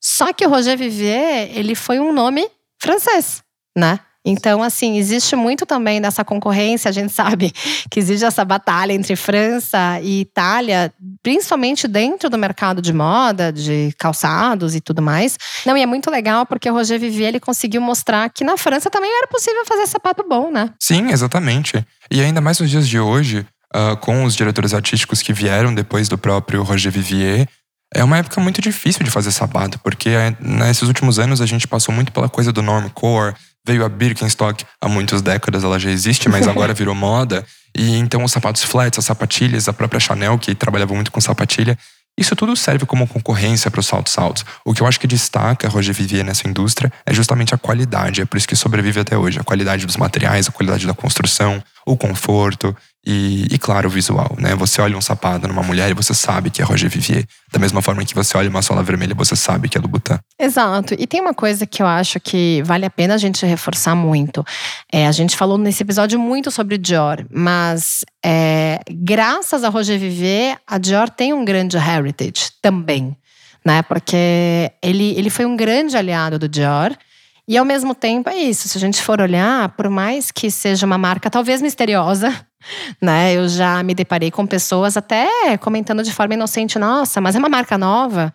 Só 0.00 0.32
que 0.32 0.46
o 0.46 0.48
Roger 0.48 0.78
Vivier, 0.78 1.50
ele 1.56 1.74
foi 1.74 1.98
um 1.98 2.12
nome 2.12 2.48
francês, 2.80 3.42
né? 3.76 3.98
Então, 4.24 4.62
assim, 4.62 4.96
existe 4.96 5.36
muito 5.36 5.66
também 5.66 6.00
dessa 6.00 6.24
concorrência. 6.24 6.88
A 6.88 6.92
gente 6.92 7.12
sabe 7.14 7.52
que 7.90 8.00
existe 8.00 8.24
essa 8.24 8.44
batalha 8.44 8.92
entre 8.92 9.14
França 9.16 10.00
e 10.02 10.20
Itália, 10.20 10.92
principalmente 11.22 11.86
dentro 11.86 12.30
do 12.30 12.38
mercado 12.38 12.80
de 12.80 12.92
moda, 12.92 13.52
de 13.52 13.92
calçados 13.98 14.74
e 14.74 14.80
tudo 14.80 15.02
mais. 15.02 15.36
Não, 15.66 15.76
e 15.76 15.82
é 15.82 15.86
muito 15.86 16.10
legal 16.10 16.46
porque 16.46 16.70
o 16.70 16.72
Roger 16.72 16.98
Vivier 16.98 17.28
ele 17.28 17.40
conseguiu 17.40 17.80
mostrar 17.80 18.30
que 18.30 18.44
na 18.44 18.56
França 18.56 18.90
também 18.90 19.10
era 19.10 19.26
possível 19.26 19.64
fazer 19.66 19.86
sapato 19.86 20.24
bom, 20.28 20.50
né? 20.50 20.70
Sim, 20.80 21.10
exatamente. 21.10 21.84
E 22.10 22.20
ainda 22.20 22.40
mais 22.40 22.58
nos 22.58 22.70
dias 22.70 22.88
de 22.88 22.98
hoje, 22.98 23.46
uh, 23.74 23.96
com 23.98 24.24
os 24.24 24.34
diretores 24.34 24.72
artísticos 24.72 25.20
que 25.20 25.32
vieram 25.32 25.74
depois 25.74 26.08
do 26.08 26.16
próprio 26.16 26.62
Roger 26.62 26.90
Vivier, 26.90 27.48
é 27.94 28.02
uma 28.02 28.18
época 28.18 28.40
muito 28.40 28.60
difícil 28.60 29.04
de 29.04 29.10
fazer 29.10 29.30
sapato, 29.30 29.78
porque 29.78 30.08
eh, 30.08 30.34
nesses 30.40 30.82
últimos 30.82 31.20
anos 31.20 31.40
a 31.40 31.46
gente 31.46 31.68
passou 31.68 31.94
muito 31.94 32.10
pela 32.10 32.28
coisa 32.28 32.52
do 32.52 32.60
normcore, 32.60 33.34
veio 33.66 33.84
a 33.84 33.88
Birkenstock 33.88 34.64
há 34.80 34.88
muitas 34.88 35.22
décadas, 35.22 35.64
ela 35.64 35.78
já 35.78 35.90
existe, 35.90 36.28
mas 36.28 36.46
agora 36.46 36.72
virou 36.74 36.94
moda. 36.94 37.44
E 37.74 37.96
então 37.96 38.22
os 38.22 38.30
sapatos 38.30 38.62
flats, 38.62 38.98
as 38.98 39.04
sapatilhas, 39.04 39.68
a 39.68 39.72
própria 39.72 39.98
Chanel, 39.98 40.38
que 40.38 40.54
trabalhava 40.54 40.94
muito 40.94 41.10
com 41.10 41.20
sapatilha, 41.20 41.76
isso 42.16 42.36
tudo 42.36 42.54
serve 42.54 42.86
como 42.86 43.08
concorrência 43.08 43.70
para 43.70 43.80
os 43.80 43.86
saltos 43.86 44.16
altos. 44.16 44.44
O 44.64 44.72
que 44.72 44.82
eu 44.82 44.86
acho 44.86 45.00
que 45.00 45.06
destaca 45.06 45.68
Roger 45.68 45.92
Vivier 45.92 46.24
nessa 46.24 46.46
indústria 46.46 46.92
é 47.04 47.12
justamente 47.12 47.54
a 47.54 47.58
qualidade. 47.58 48.20
É 48.20 48.24
por 48.24 48.36
isso 48.36 48.46
que 48.46 48.54
sobrevive 48.54 49.00
até 49.00 49.18
hoje. 49.18 49.40
A 49.40 49.42
qualidade 49.42 49.84
dos 49.84 49.96
materiais, 49.96 50.48
a 50.48 50.52
qualidade 50.52 50.86
da 50.86 50.94
construção, 50.94 51.62
o 51.84 51.96
conforto. 51.96 52.76
E, 53.06 53.46
e, 53.50 53.58
claro, 53.58 53.88
o 53.88 53.90
visual, 53.90 54.34
né? 54.38 54.54
Você 54.54 54.80
olha 54.80 54.96
um 54.96 55.00
sapato 55.00 55.46
numa 55.46 55.62
mulher 55.62 55.90
e 55.90 55.94
você 55.94 56.14
sabe 56.14 56.50
que 56.50 56.62
é 56.62 56.64
Roger 56.64 56.88
Vivier. 56.88 57.24
Da 57.52 57.58
mesma 57.58 57.82
forma 57.82 58.02
que 58.04 58.14
você 58.14 58.36
olha 58.36 58.48
uma 58.48 58.62
sola 58.62 58.82
vermelha 58.82 59.14
você 59.14 59.36
sabe 59.36 59.68
que 59.68 59.76
é 59.76 59.80
Louboutin. 59.80 60.18
Exato. 60.40 60.94
E 60.98 61.06
tem 61.06 61.20
uma 61.20 61.34
coisa 61.34 61.66
que 61.66 61.82
eu 61.82 61.86
acho 61.86 62.18
que 62.18 62.62
vale 62.64 62.86
a 62.86 62.90
pena 62.90 63.14
a 63.14 63.18
gente 63.18 63.44
reforçar 63.44 63.94
muito. 63.94 64.44
É, 64.90 65.06
a 65.06 65.12
gente 65.12 65.36
falou 65.36 65.58
nesse 65.58 65.82
episódio 65.82 66.18
muito 66.18 66.50
sobre 66.50 66.78
Dior, 66.78 67.24
mas 67.30 68.04
é, 68.24 68.80
graças 68.90 69.64
a 69.64 69.68
Roger 69.68 69.98
Vivier, 69.98 70.58
a 70.66 70.78
Dior 70.78 71.10
tem 71.10 71.34
um 71.34 71.44
grande 71.44 71.76
heritage 71.76 72.52
também, 72.62 73.14
né? 73.64 73.82
Porque 73.82 74.72
ele, 74.82 75.14
ele 75.16 75.28
foi 75.28 75.44
um 75.44 75.56
grande 75.56 75.94
aliado 75.96 76.38
do 76.38 76.48
Dior. 76.48 76.96
E 77.46 77.58
ao 77.58 77.64
mesmo 77.64 77.94
tempo 77.94 78.30
é 78.30 78.36
isso. 78.36 78.66
Se 78.68 78.78
a 78.78 78.80
gente 78.80 79.02
for 79.02 79.20
olhar, 79.20 79.68
por 79.76 79.90
mais 79.90 80.30
que 80.30 80.50
seja 80.50 80.86
uma 80.86 80.96
marca 80.96 81.28
talvez 81.28 81.60
misteriosa, 81.60 82.34
né? 83.00 83.34
Eu 83.34 83.48
já 83.48 83.82
me 83.82 83.94
deparei 83.94 84.30
com 84.30 84.46
pessoas 84.46 84.96
até 84.96 85.56
comentando 85.58 86.02
de 86.02 86.12
forma 86.12 86.34
inocente, 86.34 86.78
nossa, 86.78 87.20
mas 87.20 87.34
é 87.34 87.38
uma 87.38 87.48
marca 87.48 87.76
nova. 87.78 88.32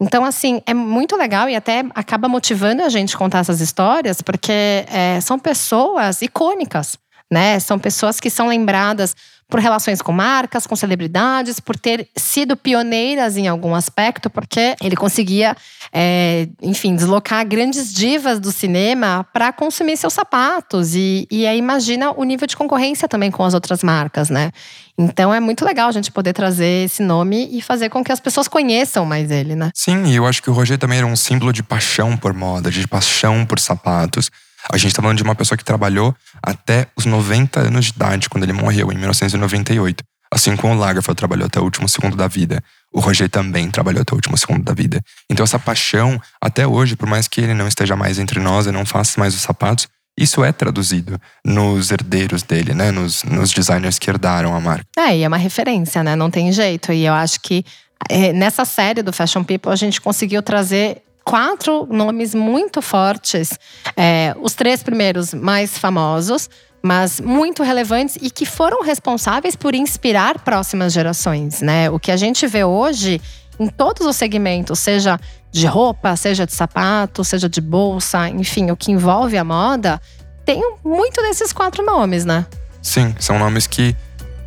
Então, 0.00 0.24
assim, 0.24 0.60
é 0.66 0.74
muito 0.74 1.16
legal 1.16 1.48
e 1.48 1.54
até 1.54 1.84
acaba 1.94 2.28
motivando 2.28 2.82
a 2.82 2.88
gente 2.88 3.16
contar 3.16 3.38
essas 3.38 3.60
histórias, 3.60 4.20
porque 4.20 4.84
é, 4.90 5.20
são 5.20 5.38
pessoas 5.38 6.22
icônicas, 6.22 6.98
né? 7.32 7.58
São 7.58 7.78
pessoas 7.78 8.20
que 8.20 8.28
são 8.28 8.46
lembradas 8.46 9.16
por 9.48 9.58
relações 9.58 10.00
com 10.00 10.12
marcas, 10.12 10.66
com 10.66 10.76
celebridades, 10.76 11.60
por 11.60 11.78
ter 11.78 12.08
sido 12.16 12.56
pioneiras 12.56 13.36
em 13.36 13.48
algum 13.48 13.74
aspecto, 13.74 14.30
porque 14.30 14.74
ele 14.82 14.96
conseguia, 14.96 15.56
é, 15.92 16.48
enfim, 16.62 16.94
deslocar 16.94 17.46
grandes 17.46 17.92
divas 17.92 18.38
do 18.38 18.52
cinema 18.52 19.26
para 19.32 19.52
consumir 19.52 19.96
seus 19.96 20.12
sapatos. 20.12 20.94
E, 20.94 21.26
e 21.30 21.46
aí 21.46 21.58
imagina 21.58 22.12
o 22.12 22.24
nível 22.24 22.46
de 22.46 22.56
concorrência 22.56 23.08
também 23.08 23.30
com 23.30 23.44
as 23.44 23.52
outras 23.54 23.82
marcas, 23.82 24.30
né? 24.30 24.52
Então 24.96 25.32
é 25.32 25.40
muito 25.40 25.64
legal 25.64 25.88
a 25.88 25.92
gente 25.92 26.12
poder 26.12 26.34
trazer 26.34 26.84
esse 26.84 27.02
nome 27.02 27.48
e 27.50 27.62
fazer 27.62 27.88
com 27.88 28.04
que 28.04 28.12
as 28.12 28.20
pessoas 28.20 28.46
conheçam 28.46 29.06
mais 29.06 29.30
ele, 29.30 29.54
né? 29.54 29.70
Sim, 29.74 30.04
e 30.06 30.16
eu 30.16 30.26
acho 30.26 30.42
que 30.42 30.50
o 30.50 30.52
Roger 30.52 30.78
também 30.78 30.98
era 30.98 31.06
um 31.06 31.16
símbolo 31.16 31.52
de 31.52 31.62
paixão 31.62 32.16
por 32.16 32.32
moda, 32.34 32.70
de 32.70 32.86
paixão 32.86 33.44
por 33.44 33.58
sapatos. 33.58 34.30
A 34.70 34.76
gente 34.76 34.88
está 34.92 35.02
falando 35.02 35.16
de 35.16 35.22
uma 35.22 35.34
pessoa 35.34 35.58
que 35.58 35.64
trabalhou 35.64 36.14
até 36.42 36.86
os 36.96 37.04
90 37.04 37.60
anos 37.60 37.86
de 37.86 37.92
idade, 37.92 38.28
quando 38.28 38.44
ele 38.44 38.52
morreu, 38.52 38.90
em 38.92 38.96
1998. 38.96 40.02
Assim 40.32 40.56
como 40.56 40.74
o 40.74 40.78
Lagerfeld 40.78 41.16
trabalhou 41.16 41.46
até 41.46 41.60
o 41.60 41.62
último 41.62 41.86
segundo 41.86 42.16
da 42.16 42.26
vida, 42.26 42.62
o 42.90 43.00
Roger 43.00 43.28
também 43.28 43.70
trabalhou 43.70 44.00
até 44.00 44.14
o 44.14 44.16
último 44.16 44.36
segundo 44.38 44.64
da 44.64 44.72
vida. 44.72 45.00
Então 45.30 45.44
essa 45.44 45.58
paixão, 45.58 46.20
até 46.40 46.66
hoje, 46.66 46.96
por 46.96 47.06
mais 47.06 47.28
que 47.28 47.42
ele 47.42 47.52
não 47.52 47.68
esteja 47.68 47.94
mais 47.94 48.18
entre 48.18 48.40
nós 48.40 48.66
e 48.66 48.72
não 48.72 48.86
faça 48.86 49.20
mais 49.20 49.34
os 49.34 49.42
sapatos, 49.42 49.88
isso 50.18 50.42
é 50.42 50.50
traduzido 50.52 51.20
nos 51.44 51.90
herdeiros 51.90 52.42
dele, 52.42 52.74
né? 52.74 52.90
Nos, 52.90 53.24
nos 53.24 53.50
designers 53.50 53.98
que 53.98 54.08
herdaram 54.08 54.54
a 54.54 54.60
marca. 54.60 54.86
É, 54.98 55.18
e 55.18 55.22
é 55.22 55.28
uma 55.28 55.36
referência, 55.36 56.02
né? 56.02 56.16
Não 56.16 56.30
tem 56.30 56.50
jeito. 56.52 56.92
E 56.92 57.04
eu 57.04 57.14
acho 57.14 57.40
que 57.40 57.64
é, 58.08 58.32
nessa 58.32 58.64
série 58.64 59.02
do 59.02 59.12
Fashion 59.12 59.44
People 59.44 59.72
a 59.72 59.76
gente 59.76 60.00
conseguiu 60.00 60.42
trazer 60.42 61.02
quatro 61.24 61.86
nomes 61.90 62.34
muito 62.34 62.82
fortes. 62.82 63.58
É, 63.96 64.34
os 64.40 64.54
três 64.54 64.82
primeiros 64.82 65.32
mais 65.34 65.78
famosos, 65.78 66.48
mas 66.82 67.20
muito 67.20 67.62
relevantes 67.62 68.16
e 68.20 68.30
que 68.30 68.44
foram 68.44 68.82
responsáveis 68.82 69.54
por 69.54 69.74
inspirar 69.74 70.40
próximas 70.40 70.92
gerações, 70.92 71.60
né? 71.60 71.88
O 71.90 71.98
que 71.98 72.10
a 72.10 72.16
gente 72.16 72.46
vê 72.46 72.64
hoje 72.64 73.20
em 73.58 73.68
todos 73.68 74.06
os 74.06 74.16
segmentos, 74.16 74.78
seja 74.78 75.18
de 75.50 75.66
roupa, 75.66 76.16
seja 76.16 76.46
de 76.46 76.52
sapato, 76.52 77.22
seja 77.22 77.48
de 77.48 77.60
bolsa, 77.60 78.28
enfim, 78.28 78.70
o 78.70 78.76
que 78.76 78.90
envolve 78.90 79.36
a 79.36 79.44
moda, 79.44 80.00
tem 80.44 80.60
muito 80.84 81.20
desses 81.22 81.52
quatro 81.52 81.84
nomes, 81.84 82.24
né? 82.24 82.46
Sim, 82.80 83.14
são 83.20 83.38
nomes 83.38 83.66
que 83.66 83.94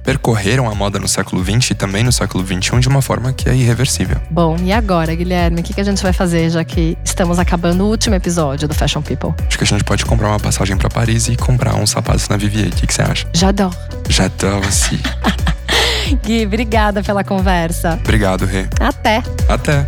percorreram 0.06 0.70
a 0.70 0.76
moda 0.76 1.00
no 1.00 1.08
século 1.08 1.44
XX 1.44 1.72
e 1.72 1.76
também 1.76 2.04
no 2.04 2.12
século 2.12 2.46
XXI 2.46 2.80
de 2.80 2.88
uma 2.88 3.02
forma 3.02 3.34
que 3.34 3.50
é 3.50 3.56
irreversível. 3.56 4.18
Bom, 4.30 4.56
e 4.64 4.72
agora, 4.72 5.14
Guilherme, 5.16 5.62
o 5.62 5.64
que 5.64 5.82
a 5.82 5.84
gente 5.84 6.02
vai 6.02 6.14
fazer 6.14 6.50
já 6.52 6.64
que 6.64 6.98
estamos 7.04 7.40
acabando 7.40 7.84
o 7.84 7.90
último 7.90 8.16
episódio 8.16 8.68
do 8.68 8.74
Fashion 8.74 9.02
People? 9.02 9.34
Acho 9.48 9.58
que 9.58 9.64
a 9.64 9.68
gente 9.68 9.84
pode 9.84 10.06
comprar 10.06 10.30
uma 10.30 10.40
passagem 10.40 10.78
para 10.78 10.90
Paris 10.90 11.28
e 11.28 11.36
comprar 11.36 11.76
uns 11.76 11.90
sapatos 11.90 12.30
na 12.30 12.38
Vivier. 12.38 12.68
O 12.68 12.72
que, 12.72 12.94
você 12.94 13.02
acha? 13.02 13.28
J'adore. 13.34 13.76
J'adore 14.08 14.66
aussi. 14.68 15.00
Gui, 16.24 16.46
obrigada 16.46 17.02
pela 17.02 17.24
conversa. 17.24 18.00
Obrigado, 18.04 18.46
Rê. 18.46 18.68
Até. 18.80 19.24
Até. 19.50 19.88